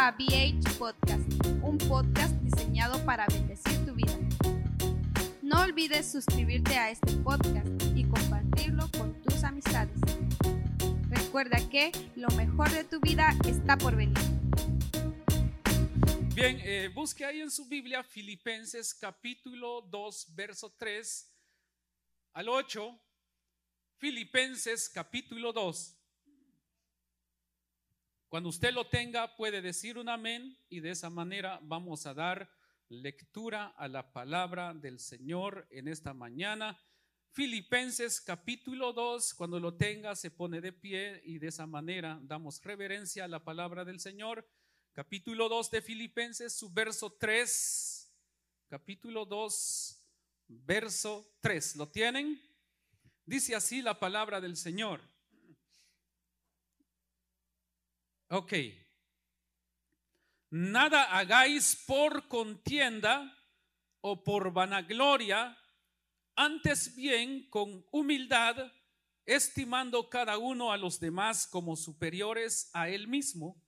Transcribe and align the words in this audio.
a 0.00 0.12
BH 0.12 0.78
Podcast, 0.78 1.28
un 1.60 1.76
podcast 1.76 2.32
diseñado 2.42 3.04
para 3.04 3.26
bendecir 3.26 3.84
tu 3.84 3.94
vida. 3.94 4.16
No 5.42 5.62
olvides 5.62 6.12
suscribirte 6.12 6.78
a 6.78 6.92
este 6.92 7.14
podcast 7.14 7.66
y 7.96 8.04
compartirlo 8.04 8.88
con 8.96 9.20
tus 9.22 9.42
amistades. 9.42 9.98
Recuerda 11.10 11.58
que 11.68 11.90
lo 12.14 12.28
mejor 12.36 12.70
de 12.70 12.84
tu 12.84 13.00
vida 13.00 13.36
está 13.44 13.76
por 13.76 13.96
venir. 13.96 14.16
Bien, 16.32 16.60
eh, 16.62 16.92
busque 16.94 17.24
ahí 17.24 17.40
en 17.40 17.50
su 17.50 17.66
Biblia 17.66 18.04
Filipenses 18.04 18.94
capítulo 18.94 19.82
2, 19.82 20.36
verso 20.36 20.72
3 20.78 21.28
al 22.34 22.48
8. 22.48 22.96
Filipenses 23.96 24.88
capítulo 24.88 25.52
2. 25.52 25.97
Cuando 28.28 28.50
usted 28.50 28.74
lo 28.74 28.86
tenga, 28.86 29.36
puede 29.36 29.62
decir 29.62 29.96
un 29.96 30.10
amén 30.10 30.58
y 30.68 30.80
de 30.80 30.90
esa 30.90 31.08
manera 31.08 31.60
vamos 31.62 32.04
a 32.04 32.12
dar 32.12 32.50
lectura 32.90 33.68
a 33.68 33.88
la 33.88 34.12
palabra 34.12 34.74
del 34.74 34.98
Señor 34.98 35.66
en 35.70 35.88
esta 35.88 36.12
mañana. 36.12 36.78
Filipenses 37.32 38.20
capítulo 38.20 38.92
2, 38.92 39.32
cuando 39.32 39.58
lo 39.58 39.78
tenga, 39.78 40.14
se 40.14 40.30
pone 40.30 40.60
de 40.60 40.74
pie 40.74 41.22
y 41.24 41.38
de 41.38 41.46
esa 41.46 41.66
manera 41.66 42.18
damos 42.20 42.62
reverencia 42.62 43.24
a 43.24 43.28
la 43.28 43.42
palabra 43.42 43.86
del 43.86 43.98
Señor. 43.98 44.46
Capítulo 44.92 45.48
2 45.48 45.70
de 45.70 45.80
Filipenses, 45.80 46.52
su 46.52 46.70
verso 46.70 47.10
3. 47.18 48.12
Capítulo 48.68 49.24
2, 49.24 50.04
verso 50.48 51.34
3. 51.40 51.76
¿Lo 51.76 51.88
tienen? 51.88 52.38
Dice 53.24 53.54
así 53.54 53.80
la 53.80 53.98
palabra 53.98 54.38
del 54.38 54.58
Señor. 54.58 55.00
Ok. 58.30 58.52
Nada 60.50 61.04
hagáis 61.16 61.76
por 61.86 62.28
contienda 62.28 63.34
o 64.00 64.22
por 64.22 64.52
vanagloria, 64.52 65.56
antes 66.36 66.94
bien 66.94 67.48
con 67.48 67.86
humildad, 67.90 68.70
estimando 69.24 70.08
cada 70.10 70.38
uno 70.38 70.72
a 70.72 70.76
los 70.76 71.00
demás 71.00 71.46
como 71.46 71.74
superiores 71.76 72.70
a 72.74 72.88
él 72.88 73.08
mismo, 73.08 73.62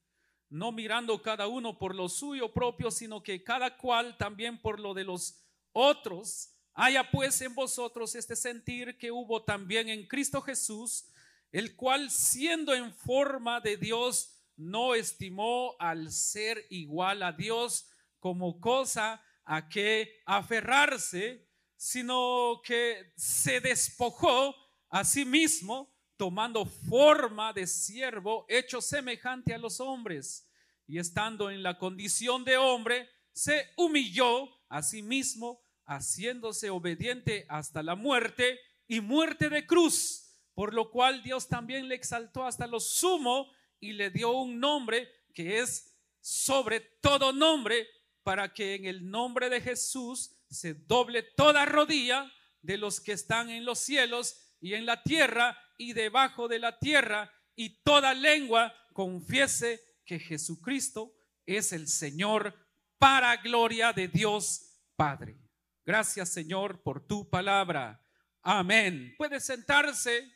no 0.50 0.72
mirando 0.72 1.22
cada 1.22 1.46
uno 1.48 1.78
por 1.78 1.94
lo 1.94 2.08
suyo 2.08 2.52
propio, 2.52 2.90
sino 2.90 3.22
que 3.22 3.42
cada 3.42 3.76
cual 3.76 4.16
también 4.18 4.60
por 4.60 4.78
lo 4.78 4.94
de 4.94 5.04
los 5.04 5.42
otros. 5.72 6.54
Haya 6.74 7.10
pues 7.10 7.40
en 7.40 7.54
vosotros 7.54 8.14
este 8.14 8.36
sentir 8.36 8.96
que 8.98 9.10
hubo 9.10 9.42
también 9.42 9.88
en 9.88 10.06
Cristo 10.06 10.40
Jesús, 10.42 11.06
el 11.50 11.76
cual 11.76 12.10
siendo 12.10 12.74
en 12.74 12.94
forma 12.94 13.60
de 13.60 13.76
Dios, 13.76 14.39
no 14.60 14.94
estimó 14.94 15.74
al 15.78 16.12
ser 16.12 16.66
igual 16.68 17.22
a 17.22 17.32
Dios 17.32 17.88
como 18.18 18.60
cosa 18.60 19.24
a 19.44 19.68
que 19.68 20.20
aferrarse, 20.26 21.48
sino 21.76 22.60
que 22.62 23.12
se 23.16 23.60
despojó 23.60 24.54
a 24.90 25.04
sí 25.04 25.24
mismo, 25.24 25.96
tomando 26.18 26.66
forma 26.66 27.54
de 27.54 27.66
siervo, 27.66 28.44
hecho 28.48 28.82
semejante 28.82 29.54
a 29.54 29.58
los 29.58 29.80
hombres, 29.80 30.46
y 30.86 30.98
estando 30.98 31.50
en 31.50 31.62
la 31.62 31.78
condición 31.78 32.44
de 32.44 32.58
hombre, 32.58 33.08
se 33.32 33.70
humilló 33.76 34.50
a 34.68 34.82
sí 34.82 35.02
mismo, 35.02 35.64
haciéndose 35.86 36.68
obediente 36.68 37.46
hasta 37.48 37.82
la 37.82 37.94
muerte 37.94 38.60
y 38.86 39.00
muerte 39.00 39.48
de 39.48 39.66
cruz, 39.66 40.36
por 40.52 40.74
lo 40.74 40.90
cual 40.90 41.22
Dios 41.22 41.48
también 41.48 41.88
le 41.88 41.94
exaltó 41.94 42.44
hasta 42.44 42.66
lo 42.66 42.78
sumo 42.78 43.50
y 43.80 43.92
le 43.92 44.10
dio 44.10 44.30
un 44.32 44.60
nombre 44.60 45.10
que 45.32 45.58
es 45.58 45.90
sobre 46.20 46.80
todo 47.00 47.32
nombre, 47.32 47.88
para 48.22 48.52
que 48.52 48.74
en 48.74 48.84
el 48.84 49.10
nombre 49.10 49.48
de 49.48 49.60
Jesús 49.60 50.36
se 50.50 50.74
doble 50.74 51.22
toda 51.22 51.64
rodilla 51.64 52.30
de 52.60 52.76
los 52.76 53.00
que 53.00 53.12
están 53.12 53.48
en 53.48 53.64
los 53.64 53.78
cielos 53.78 54.56
y 54.60 54.74
en 54.74 54.84
la 54.84 55.02
tierra 55.02 55.58
y 55.78 55.94
debajo 55.94 56.46
de 56.46 56.58
la 56.58 56.78
tierra, 56.78 57.32
y 57.56 57.82
toda 57.82 58.12
lengua 58.12 58.74
confiese 58.92 59.80
que 60.04 60.18
Jesucristo 60.18 61.14
es 61.46 61.72
el 61.72 61.88
Señor 61.88 62.54
para 62.98 63.36
gloria 63.38 63.92
de 63.92 64.08
Dios 64.08 64.78
Padre. 64.96 65.38
Gracias 65.86 66.28
Señor 66.28 66.82
por 66.82 67.06
tu 67.06 67.28
palabra. 67.30 68.06
Amén. 68.42 69.14
Puede 69.16 69.40
sentarse 69.40 70.30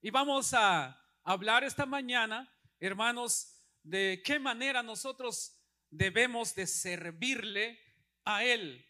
y 0.00 0.10
vamos 0.10 0.54
a 0.54 0.98
hablar 1.22 1.64
esta 1.64 1.86
mañana 1.86 2.50
hermanos, 2.86 3.56
de 3.82 4.22
qué 4.24 4.38
manera 4.38 4.82
nosotros 4.82 5.58
debemos 5.90 6.54
de 6.54 6.66
servirle 6.66 7.80
a 8.24 8.44
Él. 8.44 8.86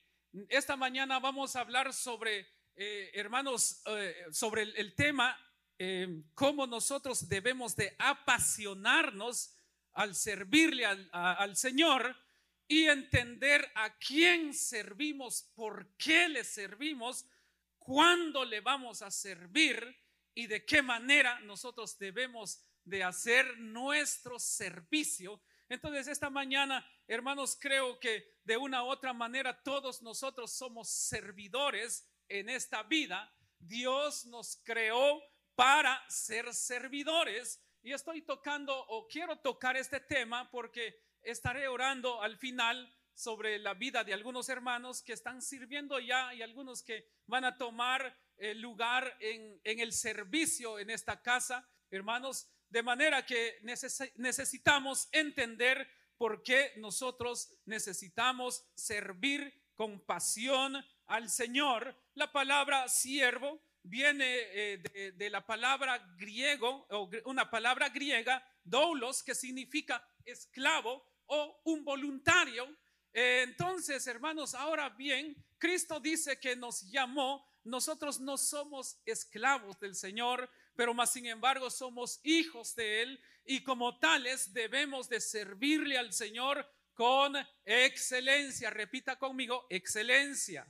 Esta 0.49 0.77
mañana 0.77 1.21
vamos 1.21 1.55
a 1.55 1.61
hablar 1.61 1.93
sobre, 1.93 2.49
eh, 2.75 3.11
hermanos, 3.15 3.83
eh, 3.87 4.17
sobre 4.33 4.63
el, 4.63 4.95
tema, 4.97 5.39
eh, 5.79 6.25
cómo 6.35 6.67
nosotros 6.67 7.29
debemos 7.29 7.77
de 7.77 7.95
apasionarnos 7.99 9.57
al 9.93 10.17
servirle 10.17 10.87
al, 10.87 11.09
al 11.13 11.57
Señor 11.57 12.17
y 12.67 12.87
entender 12.87 13.71
a 13.77 13.97
quién 13.99 14.55
servimos, 14.55 15.53
por 15.55 15.95
qué 15.97 16.29
le 16.29 16.43
servimos, 16.43 17.27
cuándo 17.79 18.45
le 18.45 18.61
vamos 18.61 19.03
a 19.03 19.11
servir 19.13 19.97
y 20.35 20.49
de 20.49 20.65
qué 20.65 20.83
manera 20.83 21.39
nosotros 21.41 21.97
debemos 21.97 22.65
de 22.85 23.03
hacer 23.03 23.59
nuestro 23.59 24.39
servicio 24.39 25.41
Entonces, 25.69 26.09
esta 26.09 26.29
mañana, 26.31 26.87
hermanos, 27.09 27.57
creo 27.59 27.99
que 27.99 28.39
de 28.45 28.57
una 28.57 28.85
u 28.85 28.89
otra 28.89 29.13
manera 29.13 29.63
todos 29.63 30.03
nosotros 30.03 30.53
somos 30.53 30.91
servidores 30.91 32.07
en 32.29 32.49
esta 32.49 32.83
vida. 32.83 33.33
Dios 33.59 34.27
nos 34.27 34.57
creó 34.63 35.23
para 35.55 36.05
ser 36.09 36.53
servidores. 36.53 37.63
Y 37.83 37.93
estoy 37.93 38.23
tocando 38.23 38.79
o 38.89 39.09
quiero 39.09 39.37
tocar 39.39 39.77
este 39.77 40.01
tema 40.01 40.51
porque 40.51 41.03
estaré 41.23 41.67
orando 41.69 42.23
al 42.23 42.37
final 42.37 42.95
sobre 43.15 43.59
la 43.59 43.75
vida 43.75 44.05
de 44.05 44.13
algunos 44.13 44.49
hermanos 44.49 45.03
que 45.03 45.13
están 45.13 45.41
sirviendo 45.41 45.99
ya 46.01 46.35
y 46.35 46.43
algunos 46.43 46.83
que 46.83 47.09
van 47.27 47.45
a 47.45 47.57
tomar 47.57 48.17
el 48.37 48.61
lugar 48.61 49.17
en 49.21 49.61
el 49.65 49.93
servicio 49.93 50.79
en 50.79 50.91
esta 50.91 51.23
casa. 51.23 51.69
Hermanos, 51.91 52.49
de 52.75 52.83
manera 52.83 53.25
que 53.25 53.61
necesitamos 54.17 55.09
entender 55.13 55.89
por 56.17 56.43
qué 56.43 56.73
nosotros 56.79 57.49
necesitamos 57.67 58.67
servir 58.75 59.63
con 59.77 60.01
pasión 60.01 60.85
al 61.07 61.31
Señor. 61.31 61.97
La 62.15 62.33
palabra 62.33 62.89
siervo 62.89 63.63
viene 63.85 64.25
eh, 64.27 65.13
de, 65.15 65.31
la 65.31 65.47
palabra 65.47 66.05
griego 66.19 66.85
o 66.91 67.09
una 67.27 67.49
palabra 67.49 67.91
griega, 67.91 68.45
doulos, 68.65 69.23
que 69.23 69.37
significa 69.37 70.05
esclavo 70.25 71.07
o 71.27 71.61
un 71.67 71.85
voluntario. 71.85 72.77
Eh, 73.13 73.43
entonces, 73.45 74.05
hermanos, 74.09 74.53
ahora 74.53 74.89
bien, 74.89 75.37
Cristo 75.59 76.01
dice 76.01 76.41
que 76.41 76.57
nos 76.57 76.91
llamó, 76.91 77.49
nosotros 77.63 78.19
no 78.19 78.37
somos 78.37 78.99
esclavos 79.07 79.79
del 79.79 79.95
Señor, 79.95 80.51
pero 80.77 80.95
más 80.95 81.13
sin 81.13 81.27
embargo 81.27 81.71
somos 81.71 82.21
hijos 82.25 82.75
de 82.75 83.03
Él 83.03 83.21
y 83.45 83.63
como 83.63 83.99
tales 83.99 84.53
debemos 84.53 85.09
de 85.09 85.21
servirle 85.21 85.99
al 85.99 86.13
Señor 86.13 86.69
con 86.95 87.35
excelencia. 87.65 88.71
Repita 88.71 89.19
conmigo, 89.19 89.67
excelencia. 89.71 90.67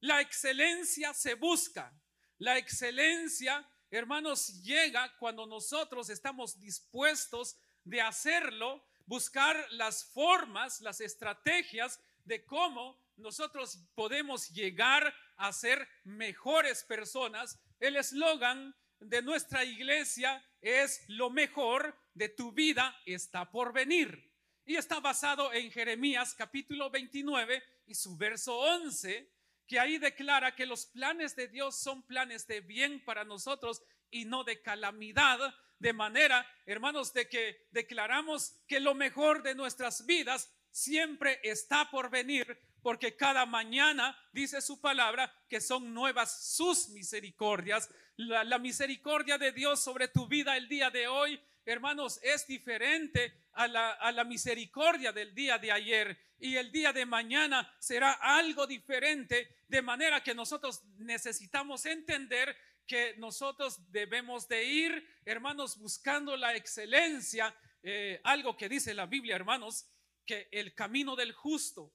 La 0.00 0.20
excelencia 0.20 1.14
se 1.14 1.34
busca. 1.34 1.94
La 2.38 2.58
excelencia, 2.58 3.66
hermanos, 3.90 4.62
llega 4.62 5.16
cuando 5.18 5.46
nosotros 5.46 6.10
estamos 6.10 6.58
dispuestos 6.58 7.56
de 7.84 8.00
hacerlo, 8.00 8.84
buscar 9.06 9.56
las 9.72 10.04
formas, 10.12 10.80
las 10.80 11.00
estrategias 11.00 12.00
de 12.24 12.44
cómo 12.44 13.03
nosotros 13.16 13.78
podemos 13.94 14.48
llegar 14.50 15.14
a 15.36 15.52
ser 15.52 15.88
mejores 16.04 16.84
personas 16.84 17.58
el 17.80 17.96
eslogan 17.96 18.74
de 19.00 19.20
nuestra 19.20 19.64
iglesia 19.64 20.42
es 20.60 21.04
lo 21.08 21.28
mejor 21.28 21.98
de 22.14 22.30
tu 22.30 22.52
vida 22.52 22.98
está 23.04 23.50
por 23.50 23.72
venir. 23.72 24.32
Y 24.64 24.76
está 24.76 25.00
basado 25.00 25.52
en 25.52 25.70
Jeremías 25.70 26.34
capítulo 26.34 26.88
29 26.88 27.62
y 27.86 27.94
su 27.94 28.16
verso 28.16 28.56
11, 28.58 29.30
que 29.66 29.78
ahí 29.78 29.98
declara 29.98 30.54
que 30.54 30.64
los 30.64 30.86
planes 30.86 31.36
de 31.36 31.48
Dios 31.48 31.78
son 31.78 32.02
planes 32.06 32.46
de 32.46 32.62
bien 32.62 33.04
para 33.04 33.24
nosotros 33.24 33.82
y 34.10 34.24
no 34.24 34.44
de 34.44 34.62
calamidad. 34.62 35.54
De 35.78 35.92
manera, 35.92 36.46
hermanos, 36.64 37.12
de 37.12 37.28
que 37.28 37.66
declaramos 37.70 38.62
que 38.66 38.80
lo 38.80 38.94
mejor 38.94 39.42
de 39.42 39.54
nuestras 39.54 40.06
vidas 40.06 40.50
siempre 40.70 41.40
está 41.42 41.90
por 41.90 42.08
venir 42.08 42.58
porque 42.84 43.16
cada 43.16 43.46
mañana 43.46 44.14
dice 44.30 44.60
su 44.60 44.78
palabra 44.78 45.34
que 45.48 45.58
son 45.58 45.94
nuevas 45.94 46.54
sus 46.54 46.90
misericordias. 46.90 47.88
La, 48.16 48.58
misericordia 48.58 49.38
de 49.38 49.52
Dios 49.52 49.82
sobre 49.82 50.08
tu 50.08 50.28
vida 50.28 50.54
el 50.54 50.68
día 50.68 50.90
de 50.90 51.08
hoy, 51.08 51.40
hermanos, 51.64 52.20
es 52.22 52.46
diferente 52.46 53.32
a 53.54 53.66
la, 53.68 53.92
a 53.92 54.12
la 54.12 54.24
misericordia 54.24 55.12
del 55.12 55.34
día 55.34 55.56
de 55.56 55.72
ayer. 55.72 56.18
Y 56.38 56.56
el 56.56 56.70
día 56.70 56.92
de 56.92 57.06
mañana 57.06 57.74
será 57.78 58.12
algo 58.20 58.66
diferente, 58.66 59.48
de 59.66 59.80
manera 59.80 60.22
que 60.22 60.34
nosotros 60.34 60.84
necesitamos 60.98 61.86
entender 61.86 62.54
que 62.86 63.14
nosotros 63.16 63.90
debemos 63.92 64.46
de 64.46 64.62
ir, 64.62 65.08
hermanos, 65.24 65.78
buscando 65.78 66.36
la 66.36 66.54
excelencia. 66.54 67.56
Eh, 67.82 68.20
algo 68.24 68.58
que 68.58 68.68
dice 68.68 68.92
la 68.92 69.06
Biblia, 69.06 69.36
hermanos, 69.36 69.86
que 70.26 70.48
el 70.52 70.74
camino 70.74 71.16
del 71.16 71.32
justo 71.32 71.94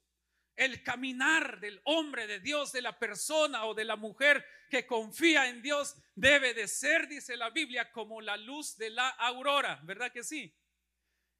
el 0.59 0.83
caminar 0.83 1.61
del 1.61 1.79
hombre 1.85 2.27
de 2.27 2.41
Dios, 2.41 2.73
de 2.73 2.81
la 2.81 2.99
persona 2.99 3.63
o 3.63 3.73
de 3.73 3.85
la 3.85 3.95
mujer 3.95 4.45
que 4.69 4.85
confía 4.85 5.47
en 5.47 5.61
Dios, 5.61 5.95
debe 6.15 6.53
de 6.53 6.67
ser, 6.67 7.07
dice 7.07 7.37
la 7.37 7.49
Biblia, 7.49 7.89
como 7.93 8.19
la 8.19 8.35
luz 8.35 8.75
de 8.75 8.89
la 8.89 9.07
aurora, 9.07 9.79
¿verdad 9.83 10.11
que 10.11 10.21
sí? 10.21 10.53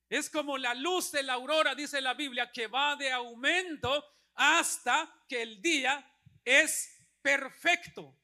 Es 0.07 0.29
como 0.29 0.57
la 0.57 0.73
luz 0.73 1.11
de 1.11 1.23
la 1.23 1.33
aurora, 1.33 1.75
dice 1.75 1.99
la 1.99 2.13
Biblia, 2.13 2.49
que 2.49 2.67
va 2.67 2.95
de 2.95 3.11
aumento 3.11 4.05
hasta 4.35 5.13
que 5.27 5.41
el 5.41 5.61
día 5.61 6.09
es 6.45 7.05
perfecto. 7.21 8.17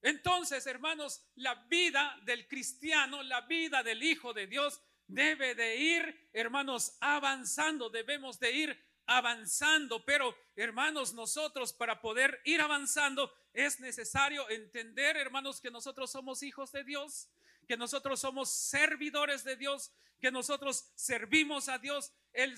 Entonces, 0.00 0.66
hermanos, 0.66 1.22
la 1.34 1.54
vida 1.66 2.18
del 2.22 2.48
cristiano, 2.48 3.22
la 3.22 3.42
vida 3.42 3.82
del 3.82 4.02
Hijo 4.02 4.32
de 4.32 4.46
Dios 4.46 4.80
debe 5.06 5.54
de 5.54 5.76
ir, 5.76 6.30
hermanos, 6.32 6.96
avanzando, 7.02 7.90
debemos 7.90 8.40
de 8.40 8.52
ir 8.52 8.91
avanzando, 9.06 10.04
pero 10.04 10.34
hermanos, 10.56 11.14
nosotros 11.14 11.72
para 11.72 12.00
poder 12.00 12.40
ir 12.44 12.60
avanzando 12.60 13.32
es 13.52 13.80
necesario 13.80 14.48
entender, 14.50 15.16
hermanos, 15.16 15.60
que 15.60 15.70
nosotros 15.70 16.10
somos 16.10 16.42
hijos 16.42 16.72
de 16.72 16.84
Dios, 16.84 17.28
que 17.66 17.76
nosotros 17.76 18.20
somos 18.20 18.50
servidores 18.50 19.44
de 19.44 19.56
Dios, 19.56 19.92
que 20.20 20.30
nosotros 20.30 20.90
servimos 20.94 21.68
a 21.68 21.78
Dios. 21.78 22.12
El, 22.32 22.56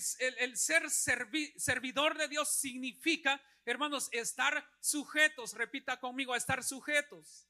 ser 0.55 0.89
servidor 0.89 2.17
de 2.17 2.27
Dios 2.27 2.49
significa, 2.49 3.41
hermanos, 3.65 4.07
estar 4.11 4.67
sujetos, 4.79 5.53
repita 5.53 5.99
conmigo, 5.99 6.35
estar 6.35 6.63
sujetos. 6.63 7.47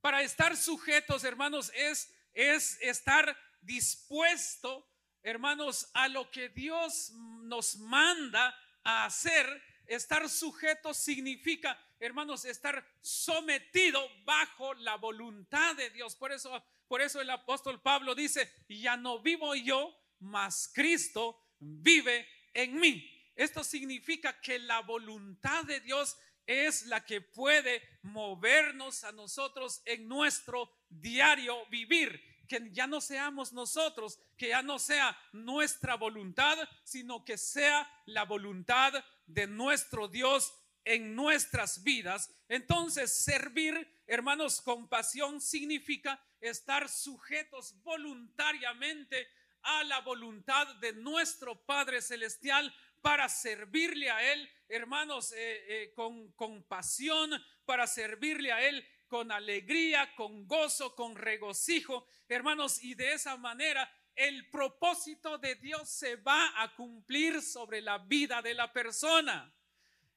Para 0.00 0.22
estar 0.22 0.56
sujetos, 0.56 1.24
hermanos, 1.24 1.70
es, 1.74 2.12
es 2.34 2.78
estar 2.80 3.36
dispuesto 3.60 4.88
hermanos, 5.26 5.90
a 5.92 6.06
lo 6.06 6.30
que 6.30 6.48
Dios 6.50 7.10
nos 7.42 7.78
manda 7.78 8.56
a 8.84 9.06
hacer, 9.06 9.44
estar 9.88 10.28
sujeto 10.28 10.94
significa, 10.94 11.76
hermanos, 11.98 12.44
estar 12.44 12.86
sometido 13.00 14.00
bajo 14.24 14.74
la 14.74 14.94
voluntad 14.94 15.74
de 15.74 15.90
Dios. 15.90 16.14
Por 16.14 16.30
eso, 16.30 16.64
por 16.86 17.02
eso 17.02 17.20
el 17.20 17.28
apóstol 17.30 17.82
Pablo 17.82 18.14
dice, 18.14 18.52
ya 18.68 18.96
no 18.96 19.20
vivo 19.20 19.56
yo, 19.56 19.92
mas 20.20 20.70
Cristo 20.72 21.36
vive 21.58 22.28
en 22.54 22.78
mí. 22.78 23.10
Esto 23.34 23.64
significa 23.64 24.40
que 24.40 24.60
la 24.60 24.82
voluntad 24.82 25.64
de 25.64 25.80
Dios 25.80 26.16
es 26.46 26.86
la 26.86 27.04
que 27.04 27.20
puede 27.20 27.82
movernos 28.02 29.02
a 29.02 29.10
nosotros 29.10 29.82
en 29.86 30.06
nuestro 30.06 30.70
diario 30.88 31.66
vivir 31.66 32.35
que 32.46 32.70
ya 32.72 32.86
no 32.86 33.00
seamos 33.00 33.52
nosotros, 33.52 34.18
que 34.36 34.48
ya 34.48 34.62
no 34.62 34.78
sea 34.78 35.16
nuestra 35.32 35.96
voluntad, 35.96 36.56
sino 36.84 37.24
que 37.24 37.38
sea 37.38 37.88
la 38.06 38.24
voluntad 38.24 38.92
de 39.26 39.46
nuestro 39.46 40.08
Dios 40.08 40.52
en 40.84 41.14
nuestras 41.14 41.82
vidas. 41.82 42.30
Entonces, 42.48 43.12
servir, 43.12 43.88
hermanos, 44.06 44.60
con 44.60 44.88
pasión 44.88 45.40
significa 45.40 46.22
estar 46.40 46.88
sujetos 46.88 47.74
voluntariamente 47.82 49.28
a 49.62 49.82
la 49.84 50.00
voluntad 50.00 50.76
de 50.76 50.92
nuestro 50.92 51.60
Padre 51.66 52.00
Celestial 52.00 52.72
para 53.02 53.28
servirle 53.28 54.10
a 54.10 54.32
Él, 54.32 54.48
hermanos, 54.68 55.32
eh, 55.32 55.64
eh, 55.68 55.92
con, 55.94 56.32
con 56.32 56.62
pasión, 56.62 57.30
para 57.64 57.86
servirle 57.86 58.52
a 58.52 58.62
Él 58.66 58.86
con 59.08 59.32
alegría, 59.32 60.14
con 60.14 60.46
gozo, 60.46 60.94
con 60.94 61.16
regocijo, 61.16 62.06
hermanos, 62.28 62.82
y 62.82 62.94
de 62.94 63.12
esa 63.12 63.36
manera 63.36 63.90
el 64.14 64.48
propósito 64.50 65.38
de 65.38 65.54
Dios 65.56 65.88
se 65.88 66.16
va 66.16 66.62
a 66.62 66.74
cumplir 66.74 67.42
sobre 67.42 67.80
la 67.80 67.98
vida 67.98 68.40
de 68.42 68.54
la 68.54 68.72
persona. 68.72 69.52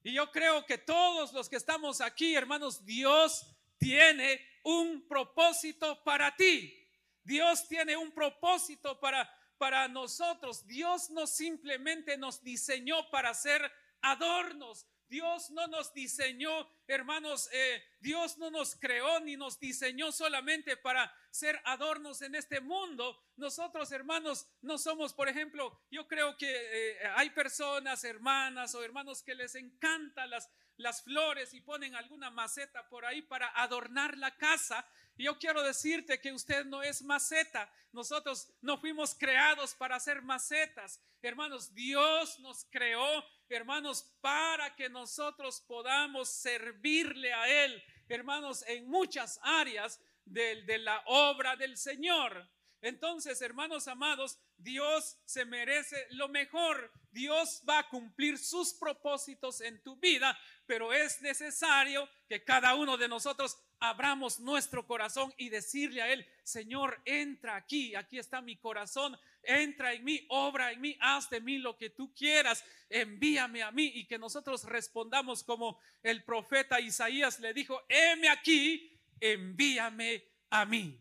Y 0.03 0.13
yo 0.13 0.31
creo 0.31 0.65
que 0.65 0.77
todos 0.77 1.34
los 1.34 1.50
que 1.50 1.58
estamos 1.58 2.00
aquí, 2.00 2.36
hermanos, 2.36 2.86
Dios 2.86 3.46
tiene 3.77 4.39
un 4.63 5.08
propósito 5.08 6.01
para 6.03 6.36
ti. 6.36 6.75
Dios 7.24 7.67
tiene 7.67 7.98
un 7.98 8.12
propósito 8.12 9.00
para 9.00 9.29
para 9.60 9.89
nosotros. 9.89 10.65
Dios 10.65 11.12
no 11.12 11.27
simplemente 11.27 12.17
nos 12.17 12.41
diseñó 12.41 13.08
para 13.12 13.31
ser 13.36 13.72
adornos. 14.01 14.88
Dios 15.10 15.50
no 15.50 15.68
nos 15.68 15.92
diseñó, 15.94 16.70
hermanos, 16.88 17.50
eh, 17.51 17.84
Dios 18.00 18.38
no 18.38 18.51
nos 18.51 18.75
creó 18.75 19.20
ni 19.22 19.36
nos 19.36 19.60
diseñó 19.60 20.12
solamente 20.12 20.78
para 20.78 21.12
ser 21.32 21.60
adornos 21.66 22.22
en 22.22 22.36
este 22.36 22.62
mundo. 22.62 23.20
Nosotros, 23.36 23.92
hermanos, 23.92 24.48
no 24.62 24.78
somos, 24.78 25.13
por 25.13 25.28
ejemplo, 25.28 25.82
yo 25.89 26.08
creo 26.08 26.38
que 26.38 26.48
eh, 26.50 26.98
hay 27.16 27.32
personas, 27.32 28.04
hermanas 28.04 28.75
o 28.75 28.84
hermanos 28.84 29.24
que 29.24 29.34
les 29.34 29.56
encantan 29.56 30.30
las, 30.30 30.50
las 30.78 31.04
flores 31.04 31.54
y 31.54 31.62
ponen 31.62 31.96
alguna 31.96 32.30
maceta 32.30 32.88
por 32.88 33.06
ahí 33.06 33.22
para 33.22 33.50
adornar 33.62 34.18
la 34.18 34.38
casa. 34.38 34.86
Y 35.18 35.24
yo 35.24 35.38
quiero 35.38 35.63
decirte 35.63 36.22
que 36.22 36.32
usted 36.32 36.66
no 36.66 36.82
es 36.82 37.01
maceta. 37.01 37.70
Nosotros 37.92 38.54
no 38.62 38.78
fuimos 38.78 39.16
creados 39.16 39.74
para 39.75 39.98
hacer 39.98 40.22
macetas. 40.22 41.01
Hermanos, 41.22 41.74
Dios 41.74 42.39
nos 42.39 42.66
creó, 42.72 43.25
hermanos, 43.56 44.03
para 44.22 44.75
que 44.75 44.89
nosotros 44.89 45.62
podamos 45.68 46.29
servirle 46.29 47.34
a 47.34 47.65
Él, 47.65 47.84
hermanos, 48.08 48.63
en 48.68 48.88
muchas 48.88 49.39
áreas 49.44 50.00
de, 50.25 50.77
la 50.79 51.01
obra 51.06 51.56
del 51.56 51.77
Señor. 51.77 52.48
Entonces, 52.82 53.41
hermanos 53.41 53.88
amados, 53.88 54.39
Dios 54.58 55.18
se 55.25 55.44
merece 55.46 56.08
lo 56.12 56.29
mejor. 56.29 56.91
Dios 57.12 57.62
va 57.68 57.79
a 57.79 57.89
cumplir 57.89 58.38
sus 58.38 58.74
propósitos 58.74 59.60
en 59.62 59.82
tu 59.84 59.98
vida, 59.98 60.38
pero 60.65 60.94
es 60.94 61.22
necesario 61.22 62.08
que 62.27 62.44
cada 62.44 62.75
uno 62.75 62.98
de 62.98 63.08
nosotros 63.08 63.58
abramos 63.79 64.39
nuestro 64.39 64.86
corazón 64.86 65.34
y 65.38 65.50
decirle 65.50 66.01
a 66.01 66.12
Él, 66.12 66.25
Señor, 66.44 67.01
entra 67.06 67.56
aquí, 67.56 67.96
aquí 67.96 68.18
está 68.18 68.41
mi 68.41 68.58
corazón, 68.58 69.18
entra 69.43 69.93
en 69.93 70.03
mí, 70.03 70.25
obra 70.29 70.72
en 70.72 70.81
mí, 70.81 70.98
haz 71.00 71.29
de 71.29 71.41
mí 71.41 71.58
lo 71.58 71.77
que 71.77 71.89
tú 71.89 72.13
quieras, 72.13 72.63
envíame 72.89 73.63
a 73.63 73.72
mí 73.72 73.91
y 73.96 74.08
que 74.08 74.17
nosotros 74.17 74.63
respondamos 74.63 75.43
como 75.43 75.79
el 76.03 76.24
profeta 76.24 76.79
Isaías 76.79 77.39
le 77.39 77.53
dijo, 77.53 77.81
heme 77.88 78.29
aquí, 78.29 79.00
envíame 79.19 80.24
a 80.50 80.65
mí. 80.65 81.00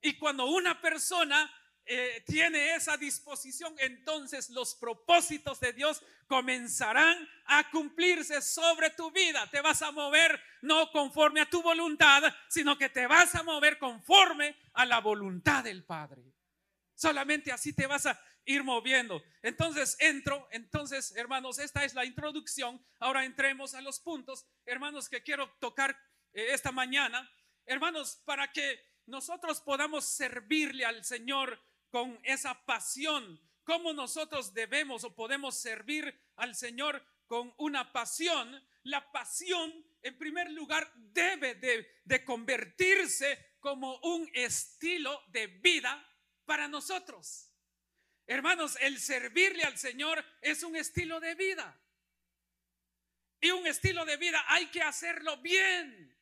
Y 0.00 0.18
cuando 0.18 0.46
una 0.46 0.80
persona 0.80 1.50
eh, 1.88 2.24
tiene 2.26 2.74
esa 2.74 2.96
disposición, 2.96 3.74
entonces 3.78 4.50
los 4.50 4.74
propósitos 4.74 5.60
de 5.60 5.72
Dios 5.72 6.02
comenzarán 6.26 7.16
a 7.44 7.70
cumplirse 7.70 8.42
sobre 8.42 8.90
tu 8.90 9.10
vida. 9.12 9.48
Te 9.50 9.60
vas 9.60 9.82
a 9.82 9.92
mover 9.92 10.40
no 10.62 10.90
conforme 10.90 11.40
a 11.40 11.48
tu 11.48 11.62
voluntad, 11.62 12.22
sino 12.48 12.76
que 12.76 12.88
te 12.88 13.06
vas 13.06 13.34
a 13.36 13.44
mover 13.44 13.78
conforme 13.78 14.56
a 14.74 14.84
la 14.84 15.00
voluntad 15.00 15.62
del 15.62 15.84
Padre. 15.84 16.35
Solamente 16.96 17.52
así 17.52 17.72
te 17.72 17.86
vas 17.86 18.06
a 18.06 18.20
ir 18.46 18.64
moviendo. 18.64 19.22
Entonces 19.42 19.96
entro, 20.00 20.48
entonces 20.50 21.14
hermanos, 21.14 21.58
esta 21.58 21.84
es 21.84 21.94
la 21.94 22.04
introducción. 22.04 22.84
Ahora 22.98 23.24
entremos 23.24 23.74
a 23.74 23.82
los 23.82 24.00
puntos, 24.00 24.46
hermanos, 24.64 25.08
que 25.08 25.22
quiero 25.22 25.50
tocar 25.60 25.96
eh, 26.32 26.48
esta 26.52 26.72
mañana. 26.72 27.30
Hermanos, 27.66 28.22
para 28.24 28.50
que 28.50 28.80
nosotros 29.06 29.60
podamos 29.60 30.06
servirle 30.06 30.84
al 30.84 31.04
Señor 31.04 31.60
con 31.90 32.18
esa 32.24 32.64
pasión, 32.64 33.40
cómo 33.62 33.92
nosotros 33.92 34.54
debemos 34.54 35.04
o 35.04 35.14
podemos 35.14 35.56
servir 35.56 36.18
al 36.36 36.54
Señor 36.54 37.04
con 37.26 37.52
una 37.58 37.92
pasión, 37.92 38.64
la 38.84 39.10
pasión 39.12 39.84
en 40.02 40.16
primer 40.16 40.50
lugar 40.52 40.92
debe 40.94 41.56
de, 41.56 41.86
de, 42.04 42.24
convertirse 42.24 43.56
como 43.58 43.98
un 43.98 44.30
estilo 44.32 45.20
de 45.28 45.48
vida 45.48 46.06
para 46.46 46.68
nosotros. 46.68 47.50
Hermanos, 48.26 48.76
el 48.80 48.98
servirle 48.98 49.64
al 49.64 49.76
Señor 49.76 50.24
es 50.40 50.62
un 50.62 50.76
estilo 50.76 51.20
de 51.20 51.34
vida. 51.34 51.80
Y 53.40 53.50
un 53.50 53.66
estilo 53.66 54.04
de 54.04 54.16
vida 54.16 54.42
hay 54.48 54.66
que 54.66 54.82
hacerlo 54.82 55.36
bien. 55.38 56.16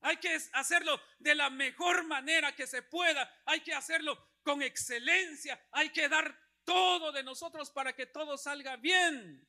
Hay 0.00 0.16
que 0.16 0.36
hacerlo 0.52 1.00
de 1.20 1.34
la 1.34 1.48
mejor 1.48 2.04
manera 2.04 2.54
que 2.54 2.66
se 2.66 2.82
pueda. 2.82 3.32
Hay 3.44 3.60
que 3.60 3.72
hacerlo 3.72 4.18
con 4.42 4.62
excelencia. 4.62 5.64
Hay 5.70 5.90
que 5.90 6.08
dar 6.08 6.36
todo 6.64 7.12
de 7.12 7.22
nosotros 7.22 7.70
para 7.70 7.94
que 7.94 8.06
todo 8.06 8.36
salga 8.36 8.76
bien. 8.76 9.48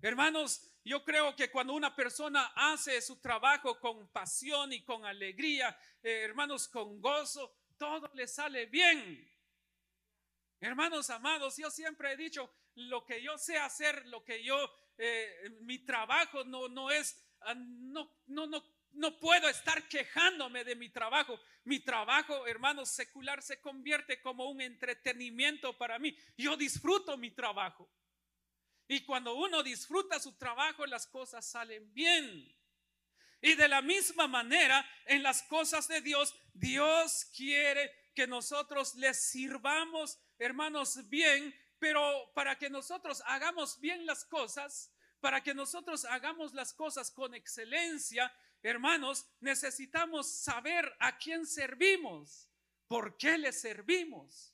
Hermanos, 0.00 0.70
yo 0.84 1.04
creo 1.04 1.34
que 1.34 1.50
cuando 1.50 1.72
una 1.74 1.94
persona 1.94 2.52
hace 2.54 3.00
su 3.02 3.20
trabajo 3.20 3.78
con 3.80 4.08
pasión 4.10 4.72
y 4.72 4.84
con 4.84 5.04
alegría, 5.04 5.76
eh, 6.02 6.22
hermanos, 6.22 6.68
con 6.68 7.00
gozo, 7.00 7.54
todo 7.78 8.10
le 8.14 8.26
sale 8.26 8.66
bien. 8.66 9.26
Hermanos 10.60 11.08
amados, 11.10 11.56
yo 11.56 11.70
siempre 11.70 12.12
he 12.12 12.16
dicho, 12.16 12.52
lo 12.74 13.04
que 13.04 13.22
yo 13.22 13.38
sé 13.38 13.56
hacer, 13.56 14.06
lo 14.08 14.24
que 14.24 14.42
yo, 14.42 14.58
eh, 14.96 15.56
mi 15.60 15.78
trabajo 15.78 16.44
no, 16.44 16.68
no 16.68 16.90
es, 16.90 17.16
ah, 17.40 17.54
no, 17.54 18.10
no, 18.26 18.46
no 18.46 18.62
no 18.92 19.18
puedo 19.18 19.48
estar 19.48 19.86
quejándome 19.88 20.64
de 20.64 20.74
mi 20.74 20.88
trabajo. 20.88 21.38
Mi 21.64 21.80
trabajo, 21.80 22.46
hermano, 22.46 22.86
secular 22.86 23.42
se 23.42 23.60
convierte 23.60 24.20
como 24.20 24.48
un 24.50 24.60
entretenimiento 24.60 25.76
para 25.76 25.98
mí. 25.98 26.16
Yo 26.36 26.56
disfruto 26.56 27.16
mi 27.16 27.30
trabajo. 27.30 27.88
Y 28.88 29.04
cuando 29.04 29.34
uno 29.34 29.62
disfruta 29.62 30.18
su 30.18 30.36
trabajo, 30.36 30.86
las 30.86 31.06
cosas 31.06 31.44
salen 31.48 31.92
bien. 31.92 32.56
Y 33.40 33.54
de 33.54 33.68
la 33.68 33.82
misma 33.82 34.26
manera, 34.26 34.84
en 35.06 35.22
las 35.22 35.42
cosas 35.42 35.86
de 35.88 36.00
Dios, 36.00 36.34
Dios 36.54 37.26
quiere 37.36 38.10
que 38.14 38.26
nosotros 38.26 38.96
les 38.96 39.16
sirvamos, 39.30 40.18
hermanos, 40.38 41.08
bien, 41.08 41.54
pero 41.78 42.32
para 42.34 42.58
que 42.58 42.68
nosotros 42.68 43.22
hagamos 43.26 43.78
bien 43.80 44.06
las 44.06 44.24
cosas, 44.24 44.92
para 45.20 45.42
que 45.42 45.54
nosotros 45.54 46.04
hagamos 46.04 46.52
las 46.52 46.72
cosas 46.72 47.12
con 47.12 47.34
excelencia, 47.34 48.32
hermanos, 48.62 49.26
necesitamos 49.40 50.28
saber 50.28 50.92
a 50.98 51.16
quién 51.16 51.46
servimos, 51.46 52.48
por 52.88 53.16
qué 53.16 53.38
le 53.38 53.52
servimos. 53.52 54.52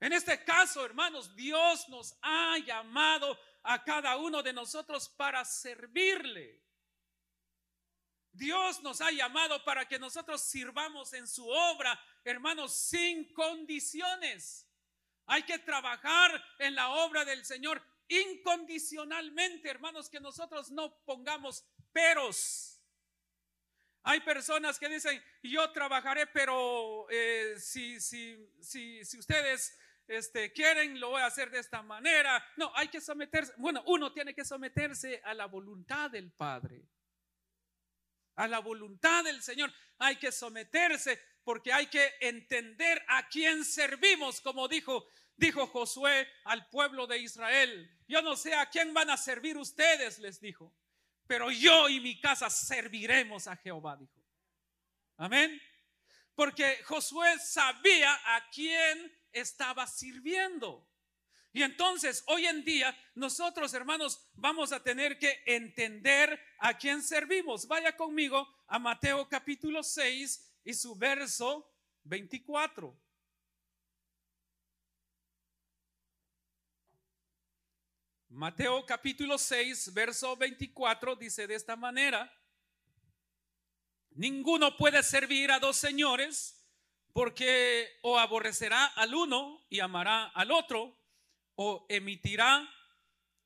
En 0.00 0.12
este 0.12 0.42
caso, 0.44 0.84
hermanos, 0.84 1.36
Dios 1.36 1.88
nos 1.88 2.16
ha 2.22 2.58
llamado 2.58 3.38
a 3.62 3.84
cada 3.84 4.16
uno 4.16 4.42
de 4.42 4.52
nosotros 4.52 5.08
para 5.10 5.44
servirle. 5.44 6.69
Dios 8.32 8.82
nos 8.82 9.00
ha 9.00 9.10
llamado 9.10 9.62
para 9.64 9.86
que 9.86 9.98
nosotros 9.98 10.42
sirvamos 10.42 11.12
en 11.12 11.26
su 11.26 11.48
obra, 11.48 12.00
hermanos, 12.24 12.74
sin 12.74 13.32
condiciones. 13.32 14.68
Hay 15.26 15.42
que 15.42 15.58
trabajar 15.58 16.42
en 16.58 16.74
la 16.74 16.90
obra 16.90 17.24
del 17.24 17.44
Señor 17.44 17.82
incondicionalmente, 18.08 19.70
hermanos, 19.70 20.10
que 20.10 20.20
nosotros 20.20 20.70
no 20.70 20.92
pongamos 21.04 21.64
peros. 21.92 22.80
Hay 24.02 24.20
personas 24.20 24.78
que 24.78 24.88
dicen, 24.88 25.22
yo 25.42 25.70
trabajaré, 25.72 26.26
pero 26.26 27.06
eh, 27.10 27.54
si, 27.58 28.00
si, 28.00 28.50
si, 28.60 29.04
si, 29.04 29.18
ustedes 29.18 29.78
este, 30.08 30.52
quieren, 30.52 30.98
lo 30.98 31.10
voy 31.10 31.22
a 31.22 31.26
hacer 31.26 31.50
de 31.50 31.58
esta 31.58 31.82
manera. 31.82 32.44
No, 32.56 32.72
hay 32.74 32.88
que 32.88 33.00
someterse. 33.00 33.52
Bueno, 33.58 33.82
uno 33.86 34.12
tiene 34.12 34.34
que 34.34 34.44
someterse 34.44 35.20
a 35.24 35.34
la 35.34 35.46
voluntad 35.46 36.10
del 36.10 36.32
Padre, 36.32 36.88
a 38.42 38.48
la 38.48 38.58
voluntad 38.58 39.24
del 39.24 39.42
Señor. 39.42 39.72
Hay 39.98 40.16
que 40.16 40.32
someterse 40.32 41.20
porque 41.44 41.72
hay 41.72 41.86
que 41.86 42.14
entender 42.20 43.02
a 43.08 43.28
quién 43.28 43.64
servimos, 43.64 44.40
como 44.40 44.68
dijo, 44.68 45.06
dijo 45.36 45.66
Josué 45.66 46.28
al 46.44 46.68
pueblo 46.68 47.06
de 47.06 47.18
Israel. 47.18 47.90
Yo 48.06 48.22
no 48.22 48.36
sé 48.36 48.54
a 48.54 48.68
quién 48.68 48.92
van 48.92 49.10
a 49.10 49.16
servir 49.16 49.56
ustedes, 49.56 50.18
les 50.18 50.40
dijo 50.40 50.74
pero 51.30 51.48
yo 51.48 51.88
y 51.88 52.00
mi 52.00 52.20
casa 52.20 52.50
serviremos 52.50 53.46
a 53.46 53.54
Jehová, 53.54 53.96
dijo. 53.96 54.20
Amén. 55.16 55.62
Porque 56.34 56.82
Josué 56.82 57.38
sabía 57.38 58.12
a 58.34 58.50
quién 58.50 59.16
estaba 59.30 59.86
sirviendo. 59.86 60.89
Y 61.52 61.62
entonces, 61.62 62.22
hoy 62.26 62.46
en 62.46 62.64
día, 62.64 62.96
nosotros, 63.14 63.74
hermanos, 63.74 64.20
vamos 64.34 64.72
a 64.72 64.82
tener 64.82 65.18
que 65.18 65.42
entender 65.46 66.40
a 66.58 66.78
quién 66.78 67.02
servimos. 67.02 67.66
Vaya 67.66 67.96
conmigo 67.96 68.48
a 68.68 68.78
Mateo 68.78 69.28
capítulo 69.28 69.82
6 69.82 70.60
y 70.64 70.74
su 70.74 70.94
verso 70.94 71.68
24. 72.04 72.96
Mateo 78.28 78.86
capítulo 78.86 79.36
6, 79.36 79.92
verso 79.92 80.36
24 80.36 81.16
dice 81.16 81.48
de 81.48 81.56
esta 81.56 81.74
manera, 81.74 82.32
ninguno 84.12 84.76
puede 84.76 85.02
servir 85.02 85.50
a 85.50 85.58
dos 85.58 85.76
señores 85.76 86.64
porque 87.12 87.88
o 88.02 88.20
aborrecerá 88.20 88.86
al 88.86 89.16
uno 89.16 89.66
y 89.68 89.80
amará 89.80 90.26
al 90.28 90.52
otro, 90.52 90.96
o 91.56 91.86
emitirá, 91.88 92.68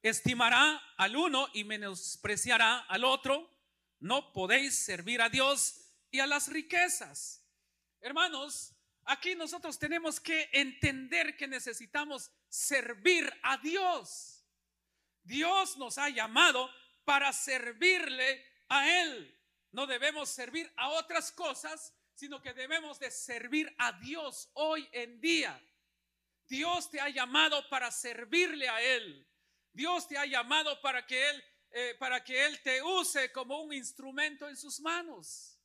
estimará 0.02 0.82
al 0.96 1.16
uno 1.16 1.48
y 1.52 1.64
menospreciará 1.64 2.80
al 2.80 3.04
otro. 3.04 3.50
No 4.00 4.32
podéis 4.32 4.78
servir 4.84 5.22
a 5.22 5.28
Dios 5.28 5.80
y 6.10 6.20
a 6.20 6.26
las 6.26 6.48
riquezas. 6.48 7.44
Hermanos, 8.00 8.74
aquí 9.04 9.34
nosotros 9.34 9.78
tenemos 9.78 10.20
que 10.20 10.50
entender 10.52 11.36
que 11.36 11.48
necesitamos 11.48 12.30
servir 12.48 13.32
a 13.42 13.56
Dios. 13.56 14.44
Dios 15.22 15.76
nos 15.78 15.98
ha 15.98 16.10
llamado 16.10 16.70
para 17.04 17.32
servirle 17.32 18.44
a 18.68 18.88
Él. 19.02 19.40
No 19.72 19.86
debemos 19.86 20.28
servir 20.28 20.72
a 20.76 20.90
otras 20.90 21.32
cosas, 21.32 21.94
sino 22.14 22.40
que 22.40 22.52
debemos 22.52 22.98
de 22.98 23.10
servir 23.10 23.74
a 23.78 23.92
Dios 23.92 24.50
hoy 24.54 24.88
en 24.92 25.20
día. 25.20 25.60
Dios 26.48 26.90
te 26.90 27.00
ha 27.00 27.08
llamado 27.08 27.68
para 27.68 27.90
servirle 27.90 28.68
a 28.68 28.80
Él. 28.82 29.26
Dios 29.72 30.06
te 30.06 30.18
ha 30.18 30.26
llamado 30.26 30.80
para 30.80 31.06
que 31.06 31.30
Él 31.30 31.44
eh, 31.76 31.96
para 31.98 32.22
que 32.22 32.46
Él 32.46 32.62
te 32.62 32.80
use 32.80 33.32
como 33.32 33.60
un 33.60 33.72
instrumento 33.72 34.48
en 34.48 34.56
sus 34.56 34.78
manos. 34.78 35.58